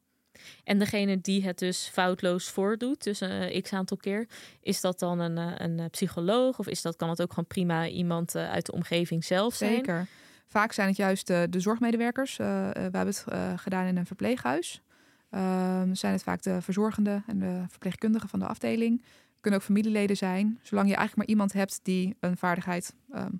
En 0.65 0.79
degene 0.79 1.21
die 1.21 1.45
het 1.45 1.59
dus 1.59 1.89
foutloos 1.93 2.49
voordoet, 2.51 3.03
dus 3.05 3.21
een 3.21 3.63
x 3.63 3.73
aantal 3.73 3.97
keer, 3.97 4.29
is 4.61 4.81
dat 4.81 4.99
dan 4.99 5.19
een, 5.19 5.39
eh, 5.39 5.53
een 5.57 5.79
eh, 5.79 5.87
psycholoog 5.91 6.59
of 6.59 6.67
is 6.67 6.83
dat, 6.83 6.97
kan 6.97 7.09
het 7.09 7.23
ook 7.23 7.31
gewoon 7.31 7.47
prima 7.47 7.89
iemand 7.89 8.35
eh, 8.35 8.51
uit 8.51 8.67
de 8.67 8.73
omgeving 8.73 9.25
zelf 9.25 9.55
zijn? 9.55 9.75
Zeker. 9.75 10.07
Vaak 10.49 10.73
zijn 10.73 10.89
het 10.89 10.97
juist 10.97 11.27
de, 11.27 11.47
de 11.51 11.61
zorgmedewerkers. 11.61 12.39
Eh, 12.39 12.67
eh, 12.69 12.73
we 12.75 12.81
hebben 12.81 13.07
het 13.07 13.25
eh, 13.29 13.53
gedaan 13.57 13.87
in 13.87 13.97
een 13.97 14.07
verpleeghuis. 14.07 14.83
Ehm, 15.31 15.95
zijn 15.95 16.13
het 16.13 16.23
vaak 16.23 16.43
de 16.43 16.63
verzorgenden 16.63 17.25
en 17.27 17.39
de 17.39 17.65
verpleegkundigen 17.69 18.29
van 18.29 18.39
de 18.39 18.47
afdeling. 18.47 19.03
Kunnen 19.41 19.61
ook 19.61 19.67
familieleden 19.67 20.17
zijn. 20.17 20.59
Zolang 20.63 20.89
je 20.89 20.95
eigenlijk 20.95 21.17
maar 21.17 21.27
iemand 21.27 21.53
hebt 21.53 21.81
die 21.83 22.17
een 22.21 22.37
vaardigheid. 22.37 22.95
ehm, 23.13 23.33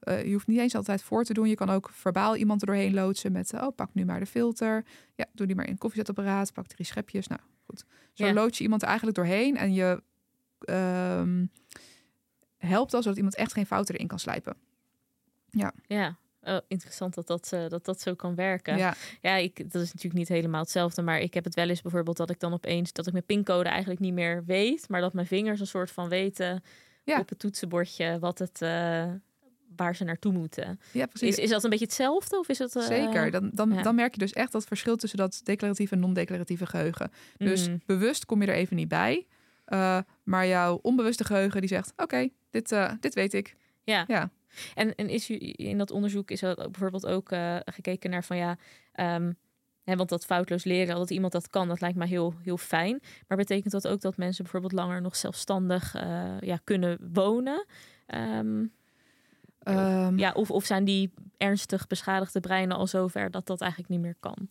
ja, 0.00 0.12
eh, 0.12 0.24
je 0.24 0.32
hoeft 0.32 0.46
niet 0.46 0.58
eens 0.58 0.74
altijd 0.74 1.02
voor 1.02 1.24
te 1.24 1.32
doen. 1.32 1.48
Je 1.48 1.54
kan 1.54 1.70
ook 1.70 1.90
verbaal 1.92 2.36
iemand 2.36 2.60
er 2.60 2.66
doorheen 2.66 2.94
loodsen 2.94 3.32
met... 3.32 3.52
eh, 3.52 3.62
oh, 3.62 3.74
pak 3.74 3.90
nu 3.94 4.04
maar 4.04 4.20
de 4.20 4.26
filter. 4.26 4.84
Ja, 5.14 5.26
doe 5.32 5.46
die 5.46 5.56
maar 5.56 5.64
in 5.64 5.70
een 5.72 5.78
koffiezetapparaat. 5.78 6.52
Pak 6.52 6.66
drie 6.66 6.86
schepjes. 6.86 7.26
Nou, 7.26 7.40
goed. 7.66 7.84
Zo 8.12 8.26
Ja. 8.26 8.32
lood 8.32 8.56
je 8.56 8.62
iemand 8.62 8.82
er 8.82 8.88
eigenlijk 8.88 9.16
doorheen. 9.16 9.56
En 9.56 9.72
je 9.72 10.02
ehm, 10.60 11.44
helpt 12.56 12.94
al 12.94 13.02
zodat 13.02 13.16
iemand 13.16 13.34
echt 13.36 13.52
geen 13.52 13.66
fouten 13.66 13.94
erin 13.94 14.06
kan 14.06 14.18
slijpen. 14.18 14.56
Ja, 15.86 16.18
oh, 16.42 16.58
interessant 16.68 17.14
dat 17.14 17.26
dat, 17.26 17.52
eh, 17.52 17.68
dat 17.68 17.84
dat 17.84 18.00
zo 18.00 18.14
kan 18.14 18.34
werken. 18.34 18.76
Ja, 18.76 18.94
Ja, 19.20 19.34
ik, 19.36 19.56
dat 19.72 19.82
is 19.82 19.88
natuurlijk 19.92 20.14
niet 20.14 20.28
helemaal 20.28 20.60
hetzelfde, 20.60 21.02
maar 21.02 21.20
ik 21.20 21.34
heb 21.34 21.44
het 21.44 21.54
wel 21.54 21.68
eens 21.68 21.82
bijvoorbeeld 21.82 22.16
dat 22.16 22.30
ik 22.30 22.40
dan 22.40 22.52
opeens 22.52 22.92
dat 22.92 23.06
ik 23.06 23.12
mijn 23.12 23.24
pincode 23.24 23.68
eigenlijk 23.68 24.00
niet 24.00 24.12
meer 24.12 24.44
weet, 24.44 24.88
maar 24.88 25.00
dat 25.00 25.12
mijn 25.12 25.26
vingers 25.26 25.60
een 25.60 25.66
soort 25.66 25.90
van 25.90 26.08
weten 26.08 26.62
Ja. 27.04 27.20
op 27.20 27.28
het 27.28 27.38
toetsenbordje 27.38 28.18
wat 28.18 28.38
het, 28.38 28.60
waar 29.76 29.96
ze 29.96 30.04
naartoe 30.04 30.32
moeten. 30.32 30.80
ja 30.92 31.06
precies. 31.06 31.28
Is, 31.28 31.44
is 31.44 31.50
dat 31.50 31.64
een 31.64 31.70
beetje 31.70 31.84
hetzelfde 31.84 32.38
of 32.38 32.48
is 32.48 32.58
het? 32.58 32.76
eh, 32.76 32.82
Zeker. 32.82 33.30
Dan, 33.30 33.50
dan, 33.52 33.72
ja. 33.72 33.82
dan 33.82 33.94
merk 33.94 34.12
je 34.14 34.18
dus 34.20 34.32
echt 34.32 34.52
dat 34.52 34.64
verschil 34.64 34.96
tussen 34.96 35.18
dat 35.18 35.40
declaratieve 35.44 35.94
en 35.94 36.00
non-declaratieve 36.00 36.66
geheugen. 36.66 37.10
Dus 37.36 37.68
mm, 37.68 37.80
bewust 37.86 38.24
kom 38.26 38.42
je 38.42 38.48
er 38.48 38.54
even 38.54 38.76
niet 38.76 38.88
bij. 38.88 39.26
eh, 39.64 39.98
maar 40.24 40.46
jouw 40.46 40.78
onbewuste 40.82 41.24
geheugen 41.24 41.60
die 41.60 41.68
zegt: 41.68 41.92
Oké, 41.96 42.28
dit, 42.50 42.72
eh, 42.72 42.92
dit 43.00 43.14
weet 43.14 43.34
ik. 43.34 43.56
ja. 43.84 44.04
Ja. 44.08 44.30
En, 44.74 44.94
en 44.94 45.08
is 45.08 45.30
u 45.30 45.36
in 45.40 45.78
dat 45.78 45.90
onderzoek 45.90 46.30
is 46.30 46.42
er 46.42 46.54
bijvoorbeeld 46.54 47.06
ook 47.06 47.28
gekeken 47.64 48.10
naar 48.10 48.24
van 48.24 48.36
ja, 48.36 48.56
ehm, 48.92 49.32
want 49.84 50.08
dat 50.08 50.24
foutloos 50.24 50.64
leren, 50.64 50.96
dat 50.96 51.10
iemand 51.10 51.32
dat 51.32 51.48
kan, 51.50 51.68
dat 51.68 51.80
lijkt 51.80 51.96
mij 51.96 52.06
heel, 52.06 52.34
heel 52.42 52.56
fijn. 52.56 53.00
Maar 53.28 53.38
betekent 53.38 53.72
dat 53.72 53.88
ook 53.88 54.00
dat 54.00 54.16
mensen 54.16 54.42
bijvoorbeeld 54.42 54.72
langer 54.72 55.00
nog 55.00 55.16
zelfstandig 55.16 55.92
ja, 56.40 56.58
kunnen 56.64 56.98
wonen? 57.12 57.66
Ehm, 58.06 58.64
Ehm, 59.76 60.18
ja, 60.18 60.32
of, 60.32 60.50
of 60.50 60.64
zijn 60.64 60.84
die 60.84 61.12
ernstig 61.36 61.86
beschadigde 61.86 62.40
breinen 62.40 62.76
al 62.76 62.86
zover 62.86 63.30
dat 63.30 63.46
dat 63.46 63.60
eigenlijk 63.60 63.90
niet 63.90 64.00
meer 64.00 64.16
kan? 64.20 64.48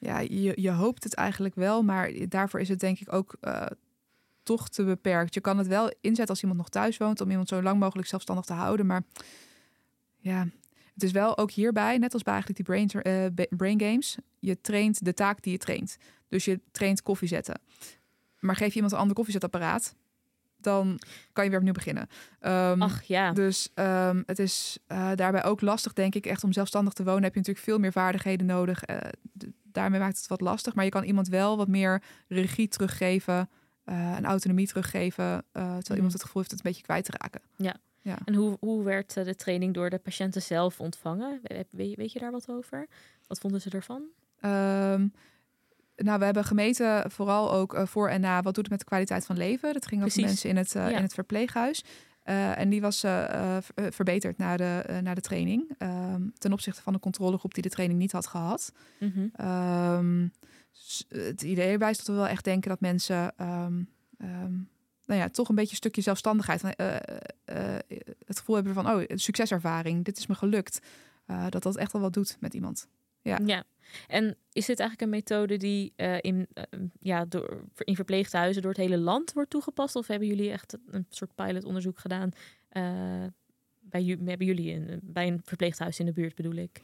ja, 0.00 0.18
je, 0.18 0.52
je 0.56 0.70
hoopt 0.70 1.04
het 1.04 1.14
eigenlijk 1.14 1.54
wel, 1.54 1.82
maar 1.82 2.12
daarvoor 2.28 2.60
is 2.60 2.68
het 2.68 2.80
denk 2.80 2.98
ik 3.00 3.12
ook 3.12 3.36
eh, 3.40 3.66
toch 4.42 4.68
te 4.68 4.84
beperkt. 4.84 5.34
Je 5.34 5.40
kan 5.40 5.58
het 5.58 5.66
wel 5.66 5.92
inzetten 6.00 6.28
als 6.28 6.40
iemand 6.40 6.58
nog 6.58 6.68
thuis 6.68 6.96
woont, 6.96 7.20
om 7.20 7.30
iemand 7.30 7.48
zo 7.48 7.62
lang 7.62 7.78
mogelijk 7.78 8.08
zelfstandig 8.08 8.44
te 8.44 8.52
houden. 8.52 8.86
Maar 8.86 9.02
ja, 10.18 10.46
het 10.94 11.02
is 11.02 11.12
wel 11.12 11.38
ook 11.38 11.50
hierbij, 11.50 11.98
net 11.98 12.12
als 12.12 12.22
bij 12.22 12.32
eigenlijk 12.32 12.66
die 12.66 12.74
brain, 12.74 13.02
eh, 13.36 13.46
brain 13.56 13.80
games, 13.80 14.16
je 14.38 14.60
traint 14.60 15.04
de 15.04 15.14
taak 15.14 15.42
die 15.42 15.52
je 15.52 15.58
traint. 15.58 15.96
Dus 16.28 16.44
je 16.44 16.60
traint 16.72 17.02
koffie 17.02 17.28
zetten. 17.28 17.60
Maar 18.38 18.56
geef 18.56 18.68
je 18.68 18.74
iemand 18.74 18.92
een 18.92 18.98
ander 18.98 19.14
koffiezetapparaat, 19.14 19.94
dan 20.62 20.98
kan 21.32 21.44
je 21.44 21.50
weer 21.50 21.58
opnieuw 21.58 21.74
beginnen. 21.74 22.08
Ehm, 22.40 22.82
Ach 22.82 23.02
ja. 23.02 23.32
Dus 23.32 23.70
ehm, 23.74 24.22
het 24.26 24.38
is 24.38 24.78
eh, 24.86 25.10
daarbij 25.14 25.44
ook 25.44 25.60
lastig, 25.60 25.92
denk 25.92 26.14
ik. 26.14 26.26
Echt 26.26 26.44
om 26.44 26.52
zelfstandig 26.52 26.92
te 26.92 27.04
wonen 27.04 27.22
heb 27.22 27.32
je 27.32 27.38
natuurlijk 27.38 27.66
veel 27.66 27.78
meer 27.78 27.92
vaardigheden 27.92 28.46
nodig. 28.46 28.82
Eh, 28.82 28.96
daarmee 29.62 30.00
maakt 30.00 30.16
het 30.18 30.26
wat 30.26 30.40
lastig. 30.40 30.74
Maar 30.74 30.84
je 30.84 30.90
kan 30.90 31.04
iemand 31.04 31.28
wel 31.28 31.56
wat 31.56 31.68
meer 31.68 32.02
regie 32.28 32.68
teruggeven. 32.68 33.48
eh 33.84 34.16
en 34.16 34.24
autonomie 34.24 34.66
teruggeven. 34.66 35.44
terwijl 35.52 35.78
Mhm. 35.82 35.94
iemand 35.94 36.12
het 36.12 36.22
gevoel 36.22 36.42
heeft 36.42 36.50
het 36.54 36.64
een 36.64 36.70
beetje 36.70 36.86
kwijt 36.86 37.04
te 37.04 37.12
raken. 37.18 37.40
En 38.24 38.34
hoe, 38.34 38.56
hoe 38.60 38.84
werd 38.84 39.14
de 39.14 39.34
training 39.34 39.74
door 39.74 39.90
de 39.90 39.98
patiënten 39.98 40.42
zelf 40.42 40.80
ontvangen? 40.80 41.40
We- 41.42 41.64
Weet, 41.70 41.96
weet 41.96 42.12
je 42.12 42.18
daar 42.18 42.30
wat 42.30 42.48
over? 42.48 42.86
Wat 43.26 43.38
vonden 43.38 43.60
ze 43.60 43.70
ervan? 43.70 44.02
Ehm, 44.40 45.06
nou, 46.02 46.18
we 46.18 46.24
hebben 46.24 46.44
gemeten 46.44 47.10
vooral 47.10 47.52
ook 47.52 47.74
eh, 47.74 47.86
voor 47.86 48.08
en 48.08 48.20
na 48.20 48.42
wat 48.42 48.54
doet 48.54 48.62
het 48.62 48.70
met 48.70 48.78
de 48.78 48.84
kwaliteit 48.84 49.26
van 49.26 49.36
leven. 49.36 49.72
Dat 49.72 49.86
ging 49.86 50.04
over 50.04 50.20
mensen 50.20 50.48
in 50.48 50.56
het, 50.56 50.74
eh, 50.74 50.90
Ja. 50.90 50.96
in 50.96 51.02
het 51.02 51.14
verpleeghuis. 51.14 51.84
Eh, 52.22 52.58
en 52.58 52.68
die 52.68 52.80
was 52.80 53.00
verbeterd 53.74 54.38
na 54.38 54.56
de, 54.56 54.98
na 55.02 55.14
de 55.14 55.20
training. 55.20 55.74
Ehm, 55.78 56.22
ten 56.38 56.52
opzichte 56.52 56.82
van 56.82 56.92
de 56.92 56.98
controlegroep 56.98 57.54
die 57.54 57.62
de 57.62 57.68
training 57.68 57.98
niet 58.00 58.12
had 58.12 58.26
gehad. 58.26 58.72
Mhm. 58.98 59.26
Ehm, 59.32 60.28
het 61.08 61.42
idee 61.42 61.72
erbij 61.72 61.90
is 61.90 61.96
dat 61.96 62.06
we 62.06 62.12
wel 62.12 62.28
echt 62.28 62.44
denken 62.44 62.70
dat 62.70 62.80
mensen 62.80 63.32
ehm, 63.36 63.82
nou 65.06 65.22
ja, 65.22 65.28
toch 65.28 65.48
een 65.48 65.54
beetje 65.54 65.70
een 65.70 65.76
stukje 65.76 66.02
zelfstandigheid, 66.02 66.62
het 68.26 68.38
gevoel 68.38 68.54
hebben 68.54 68.74
van, 68.74 68.90
oh, 68.90 69.02
een 69.06 69.18
succeservaring, 69.18 70.04
dit 70.04 70.18
is 70.18 70.26
me 70.26 70.34
gelukt. 70.34 70.80
Dat 71.48 71.62
dat 71.62 71.76
echt 71.76 71.92
wel 71.92 72.02
wat 72.02 72.12
doet 72.12 72.36
met 72.40 72.54
iemand. 72.54 72.88
Ja. 73.22 73.38
Ja. 73.44 73.64
En 74.06 74.36
is 74.52 74.66
dit 74.66 74.80
eigenlijk 74.80 75.00
een 75.00 75.16
methode 75.16 75.56
die 75.56 75.92
eh, 75.96 76.16
in, 76.20 76.46
eh, 76.52 76.64
ja, 77.00 77.24
door, 77.24 77.64
in 77.78 77.94
verpleeghuizen 77.94 78.62
door 78.62 78.70
het 78.70 78.80
hele 78.80 78.98
land 78.98 79.32
wordt 79.32 79.50
toegepast? 79.50 79.96
Of 79.96 80.06
hebben 80.06 80.28
jullie 80.28 80.50
echt 80.50 80.78
een 80.90 81.06
soort 81.08 81.34
pilotonderzoek 81.34 81.98
gedaan 81.98 82.30
eh, 82.68 82.82
bij, 83.80 84.18
hebben 84.24 84.46
jullie 84.46 84.74
een, 84.74 85.00
bij 85.02 85.26
een 85.26 85.40
verpleeghuis 85.44 85.98
in 85.98 86.06
de 86.06 86.12
buurt, 86.12 86.34
bedoel 86.34 86.54
ik? 86.54 86.80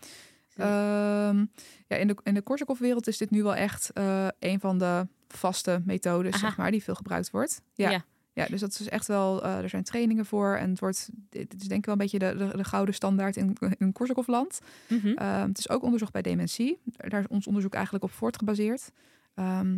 Ehm, 0.56 1.44
ja, 1.86 1.96
in 1.96 2.06
de, 2.06 2.16
in 2.22 2.34
de 2.34 2.42
Korsakoff-wereld 2.42 3.06
is 3.06 3.18
dit 3.18 3.30
nu 3.30 3.42
wel 3.42 3.54
echt 3.54 3.90
een 4.38 4.60
van 4.60 4.78
de 4.78 5.06
vaste 5.28 5.82
methodes, 5.84 6.34
Aha. 6.34 6.46
zeg 6.46 6.56
maar, 6.56 6.70
die 6.70 6.82
veel 6.82 6.94
gebruikt 6.94 7.30
wordt. 7.30 7.62
Ja. 7.74 7.90
Ja. 7.90 8.04
Ja, 8.36 8.46
dus 8.46 8.60
dat 8.60 8.78
is 8.80 8.88
echt 8.88 9.06
wel, 9.06 9.42
eh, 9.44 9.58
er 9.58 9.68
zijn 9.68 9.82
trainingen 9.82 10.26
voor 10.26 10.54
en 10.54 10.70
het 10.70 10.80
wordt, 10.80 11.08
dit 11.28 11.54
is 11.54 11.68
denk 11.68 11.80
ik 11.80 11.84
wel 11.84 11.94
een 11.94 12.00
beetje 12.00 12.18
de, 12.18 12.34
de, 12.36 12.56
de 12.56 12.64
gouden 12.64 12.94
standaard 12.94 13.36
in, 13.36 13.56
in 13.78 13.92
Korsakoff-land. 13.92 14.60
Mhm. 14.88 15.06
Ehm, 15.06 15.48
het 15.48 15.58
is 15.58 15.68
ook 15.68 15.82
onderzocht 15.82 16.12
bij 16.12 16.22
dementie. 16.22 16.78
Daar 16.84 17.20
is 17.20 17.28
ons 17.28 17.46
onderzoek 17.46 17.74
eigenlijk 17.74 18.04
op 18.04 18.10
voortgebaseerd. 18.10 18.92
Ehm, 19.34 19.76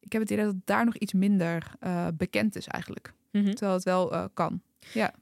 ik 0.00 0.12
heb 0.12 0.22
het 0.22 0.30
idee 0.30 0.44
dat 0.44 0.54
het 0.54 0.66
daar 0.66 0.84
nog 0.84 0.96
iets 0.96 1.12
minder 1.12 1.72
eh, 1.80 2.06
bekend 2.14 2.56
is 2.56 2.66
eigenlijk. 2.66 3.12
Mhm. 3.42 3.50
Terwijl 3.50 3.72
het 3.72 3.84
wel 3.84 4.12
eh, 4.12 4.24
kan. 4.34 4.62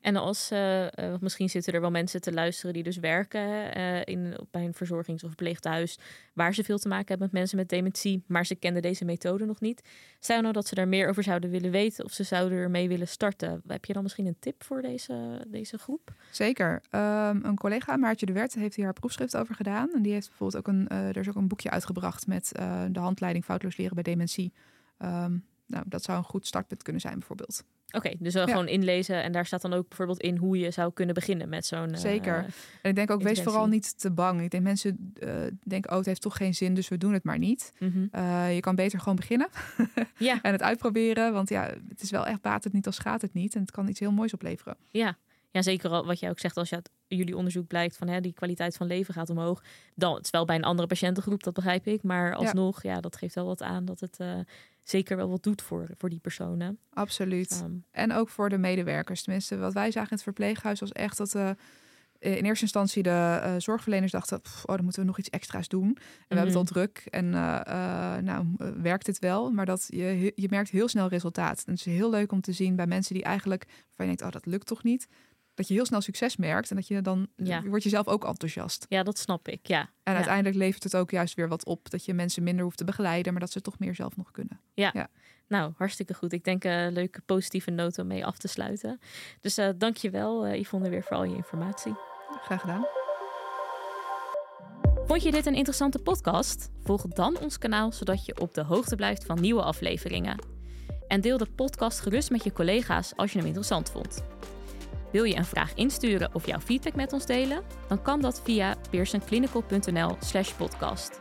En 0.00 0.16
als, 0.16 0.48
want 0.94 1.20
misschien 1.20 1.50
zitten 1.50 1.72
er 1.72 1.80
wel 1.80 1.90
mensen 1.90 2.20
te 2.20 2.32
luisteren 2.32 2.74
die 2.74 2.82
dus 2.82 2.96
werken 2.96 3.72
in, 4.04 4.36
bij 4.50 4.64
een 4.64 4.74
verzorgings- 4.74 5.22
of 5.22 5.28
verpleeghuis, 5.28 5.98
waar 6.32 6.54
ze 6.54 6.64
veel 6.64 6.78
te 6.78 6.88
maken 6.88 7.08
hebben 7.08 7.26
met 7.26 7.38
mensen 7.38 7.58
met 7.58 7.68
dementie, 7.68 8.24
maar 8.26 8.46
ze 8.46 8.54
kenden 8.54 8.82
deze 8.82 9.04
methode 9.04 9.44
nog 9.44 9.60
niet. 9.60 9.82
Stel 10.18 10.40
nou 10.40 10.52
dat 10.52 10.66
ze 10.66 10.74
daar 10.74 10.88
meer 10.88 11.08
over 11.08 11.22
zouden 11.22 11.50
willen 11.50 11.70
weten 11.70 12.04
of 12.04 12.12
ze 12.12 12.22
zouden 12.22 12.58
ermee 12.58 12.88
willen 12.88 13.08
starten. 13.08 13.62
Heb 13.66 13.84
je 13.84 13.92
dan 13.92 14.02
misschien 14.02 14.26
een 14.26 14.36
tip 14.38 14.64
voor 14.64 14.82
deze, 14.82 15.44
deze 15.48 15.78
groep? 15.78 16.12
Zeker. 16.30 16.82
Ehm, 16.90 17.38
een 17.42 17.56
collega, 17.56 17.96
Maartje 17.96 18.26
de 18.26 18.32
Wert, 18.32 18.54
heeft 18.54 18.76
hier 18.76 18.84
haar 18.84 18.94
proefschrift 18.94 19.36
over 19.36 19.54
gedaan. 19.54 19.92
En 19.94 20.02
die 20.02 20.12
heeft 20.12 20.28
bijvoorbeeld 20.28 20.66
ook 20.66 20.74
een, 20.74 20.88
er 20.88 21.16
is 21.16 21.28
ook 21.28 21.36
een 21.36 21.48
boekje 21.48 21.70
uitgebracht 21.70 22.26
met 22.26 22.52
de 22.90 23.00
handleiding 23.00 23.44
foutloos 23.44 23.76
leren 23.76 23.94
bij 23.94 24.02
dementie. 24.02 24.52
Ehm, 24.98 25.36
nou, 25.74 25.86
dat 25.88 26.02
zou 26.02 26.18
een 26.18 26.24
goed 26.24 26.46
startpunt 26.46 26.82
kunnen 26.82 27.00
zijn, 27.02 27.18
bijvoorbeeld. 27.18 27.64
Oké, 27.92 28.12
dus 28.18 28.32
Ja. 28.32 28.46
gewoon 28.46 28.68
inlezen 28.68 29.22
en 29.22 29.32
daar 29.32 29.46
staat 29.46 29.62
dan 29.62 29.72
ook 29.72 29.88
bijvoorbeeld 29.88 30.20
in 30.20 30.36
hoe 30.36 30.58
je 30.58 30.70
zou 30.70 30.92
kunnen 30.92 31.14
beginnen 31.14 31.48
met 31.48 31.66
zo'n. 31.66 31.92
eh, 31.92 32.00
Zeker. 32.00 32.36
En 32.82 32.90
ik 32.90 32.94
denk 32.96 33.10
ook, 33.10 33.22
wees 33.22 33.42
vooral 33.42 33.66
niet 33.66 33.98
te 33.98 34.10
bang. 34.10 34.40
Ik 34.42 34.50
denk 34.50 34.62
mensen 34.62 35.12
eh, 35.18 35.30
denken, 35.64 35.90
oh, 35.90 35.96
het 35.96 36.06
heeft 36.06 36.20
toch 36.20 36.36
geen 36.36 36.54
zin, 36.54 36.74
dus 36.74 36.88
we 36.88 36.98
doen 36.98 37.12
het 37.12 37.24
maar 37.24 37.38
niet. 37.38 37.72
mhm. 37.78 38.06
Eh, 38.10 38.54
je 38.54 38.60
kan 38.60 38.74
beter 38.74 38.98
gewoon 38.98 39.16
beginnen 39.16 39.48
Ja, 40.18 40.38
en 40.42 40.52
het 40.52 40.62
uitproberen. 40.62 41.32
Want 41.32 41.48
ja, 41.48 41.74
het 41.88 42.02
is 42.02 42.10
wel 42.10 42.26
echt 42.26 42.40
baat 42.40 42.64
het 42.64 42.72
niet 42.72 42.86
als 42.86 42.98
gaat 42.98 43.22
het 43.22 43.34
niet. 43.34 43.54
En 43.54 43.60
het 43.60 43.70
kan 43.70 43.88
iets 43.88 44.00
heel 44.00 44.12
moois 44.12 44.34
opleveren. 44.34 44.76
Ja. 44.90 45.16
ja, 45.50 45.62
zeker 45.62 45.90
al 45.90 46.06
wat 46.06 46.18
jij 46.20 46.30
ook 46.30 46.38
zegt 46.38 46.56
als 46.56 46.68
je 46.68 46.74
uit 46.74 46.90
jullie 47.06 47.36
onderzoek 47.36 47.66
blijkt 47.66 47.96
van 47.96 48.08
hè, 48.08 48.20
die 48.20 48.32
kwaliteit 48.32 48.76
van 48.76 48.86
leven 48.86 49.14
gaat 49.14 49.30
omhoog. 49.30 49.62
Dan 49.94 50.14
het 50.14 50.24
is 50.24 50.30
wel 50.30 50.44
bij 50.44 50.56
een 50.56 50.64
andere 50.64 50.88
patiëntengroep, 50.88 51.42
dat 51.42 51.54
begrijp 51.54 51.86
ik. 51.86 52.02
Maar 52.02 52.34
alsnog, 52.34 52.82
ja, 52.82 53.00
dat 53.00 53.16
geeft 53.16 53.34
wel 53.34 53.46
wat 53.46 53.62
aan 53.62 53.84
dat 53.84 54.00
het 54.00 54.18
zeker 54.84 55.16
wel 55.16 55.28
wat 55.28 55.42
doet 55.42 55.62
voor, 55.62 55.88
voor 55.98 56.08
die 56.10 56.18
personen. 56.20 56.78
Absoluut. 56.92 57.50
Ehm, 57.50 57.72
En 57.90 58.12
ook 58.12 58.28
voor 58.28 58.48
de 58.48 58.58
medewerkers. 58.58 59.22
Tenminste, 59.22 59.56
wat 59.56 59.72
wij 59.72 59.90
zagen 59.90 60.08
in 60.10 60.14
het 60.14 60.22
verpleeghuis 60.24 60.80
was 60.80 60.92
echt 60.92 61.16
dat 61.16 61.34
eh, 61.34 61.50
in 62.18 62.44
eerste 62.44 62.62
instantie 62.64 63.02
de 63.02 63.40
eh, 63.42 63.54
zorgverleners 63.58 64.12
dachten, 64.12 64.40
"Pff, 64.40 64.64
oh, 64.64 64.74
dan 64.74 64.84
moeten 64.84 65.02
we 65.02 65.08
nog 65.08 65.18
iets 65.18 65.30
extra's 65.30 65.68
doen. 65.68 65.86
En 65.88 65.94
we 66.28 66.34
hebben 66.36 66.46
het 66.46 66.56
al 66.56 66.62
Mhm. 66.62 66.72
druk 66.72 67.06
en 67.10 67.34
eh, 67.34 67.60
eh, 68.16 68.22
nou, 68.22 68.46
eh, 68.58 68.68
werkt 68.68 69.06
het 69.06 69.18
wel. 69.18 69.50
Maar 69.50 69.66
dat 69.66 69.86
je, 69.88 70.32
je 70.34 70.46
merkt 70.50 70.70
heel 70.70 70.88
snel 70.88 71.08
resultaat. 71.08 71.62
En 71.66 71.72
het 71.72 71.86
is 71.86 71.92
heel 71.94 72.10
leuk 72.10 72.32
om 72.32 72.40
te 72.40 72.52
zien 72.52 72.76
bij 72.76 72.86
mensen 72.86 73.14
die 73.14 73.24
eigenlijk, 73.24 73.64
waarvan 73.64 74.06
je 74.06 74.16
denkt, 74.16 74.22
oh, 74.22 74.30
dat 74.42 74.46
lukt 74.52 74.66
toch 74.66 74.82
niet. 74.82 75.06
Dat 75.54 75.68
je 75.68 75.74
heel 75.74 75.84
snel 75.86 76.00
succes 76.00 76.36
merkt 76.36 76.70
en 76.70 76.76
dat 76.76 76.86
je 76.88 77.00
dan, 77.00 77.26
Ja. 77.36 77.60
je 77.62 77.68
wordt 77.68 77.84
je 77.84 77.88
zelf 77.90 78.08
ook 78.08 78.24
enthousiast. 78.24 78.86
ja, 78.88 79.02
dat 79.02 79.18
snap 79.18 79.48
ik. 79.48 79.66
Ja, 79.66 79.80
En 79.80 80.12
Ja. 80.12 80.14
uiteindelijk 80.14 80.56
levert 80.56 80.82
het 80.82 80.96
ook 80.96 81.10
juist 81.10 81.34
weer 81.34 81.48
wat 81.48 81.64
op. 81.64 81.90
Dat 81.90 82.04
je 82.04 82.14
mensen 82.14 82.42
minder 82.42 82.64
hoeft 82.64 82.76
te 82.76 82.84
begeleiden, 82.84 83.32
maar 83.32 83.40
dat 83.40 83.50
ze 83.52 83.60
toch 83.60 83.78
meer 83.78 83.94
zelf 83.94 84.16
nog 84.16 84.30
kunnen. 84.30 84.60
nou, 85.48 85.72
hartstikke 85.76 86.14
goed. 86.14 86.32
Ik 86.32 86.44
denk 86.44 86.64
een 86.64 86.92
leuke 86.92 87.20
positieve 87.20 87.70
noot 87.70 87.98
om 87.98 88.06
mee 88.06 88.26
af 88.26 88.38
te 88.38 88.48
sluiten. 88.48 88.98
Dus 89.40 89.58
eh 89.58 89.68
dank 89.78 89.96
je 89.96 90.10
wel, 90.10 90.46
eh, 90.46 90.60
Yvonne, 90.60 90.88
weer 90.88 91.02
voor 91.02 91.16
al 91.16 91.24
je 91.24 91.36
informatie. 91.36 91.94
Graag 92.42 92.60
gedaan. 92.60 92.86
Vond 95.06 95.22
je 95.22 95.30
dit 95.32 95.46
een 95.46 95.54
interessante 95.54 95.98
podcast? 95.98 96.70
Volg 96.82 97.02
dan 97.02 97.38
ons 97.38 97.58
kanaal 97.58 97.92
zodat 97.92 98.24
je 98.26 98.40
op 98.40 98.54
de 98.54 98.62
hoogte 98.62 98.96
blijft 98.96 99.24
van 99.24 99.40
nieuwe 99.40 99.62
afleveringen. 99.62 100.38
En 101.08 101.20
deel 101.20 101.38
de 101.38 101.46
podcast 101.46 102.00
gerust 102.00 102.30
met 102.30 102.44
je 102.44 102.52
collega's 102.52 103.12
als 103.16 103.30
je 103.32 103.38
hem 103.38 103.46
interessant 103.46 103.90
vond. 103.90 104.24
Wil 105.14 105.24
je 105.24 105.36
een 105.36 105.44
vraag 105.44 105.74
insturen 105.74 106.34
of 106.34 106.46
jouw 106.46 106.60
feedback 106.60 106.94
met 106.94 107.12
ons 107.12 107.26
delen? 107.26 107.62
Dan 107.88 108.02
kan 108.02 108.20
dat 108.20 108.40
via 108.42 108.76
pearsonclinical.nl/slash 108.90 110.52
podcast. 110.52 111.20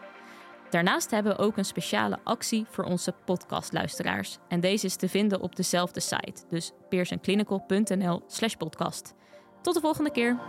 Daarnaast 0.69 1.12
hebben 1.12 1.36
we 1.36 1.43
ook 1.43 1.58
een 1.58 1.65
speciale 1.65 2.19
actie 2.23 2.65
voor 2.69 2.84
onze 2.84 3.13
podcastluisteraars. 3.25 4.38
En 4.47 4.60
deze 4.60 4.86
is 4.86 4.95
te 4.95 5.10
vinden 5.10 5.41
op 5.41 5.56
dezelfde 5.56 5.99
site, 5.99 6.43
dus 6.49 6.71
pearsonclinical.nl/slash 6.89 8.56
podcast. 8.56 9.13
Tot 9.62 9.73
de 9.73 9.82
volgende 9.82 10.12
keer! 10.12 10.39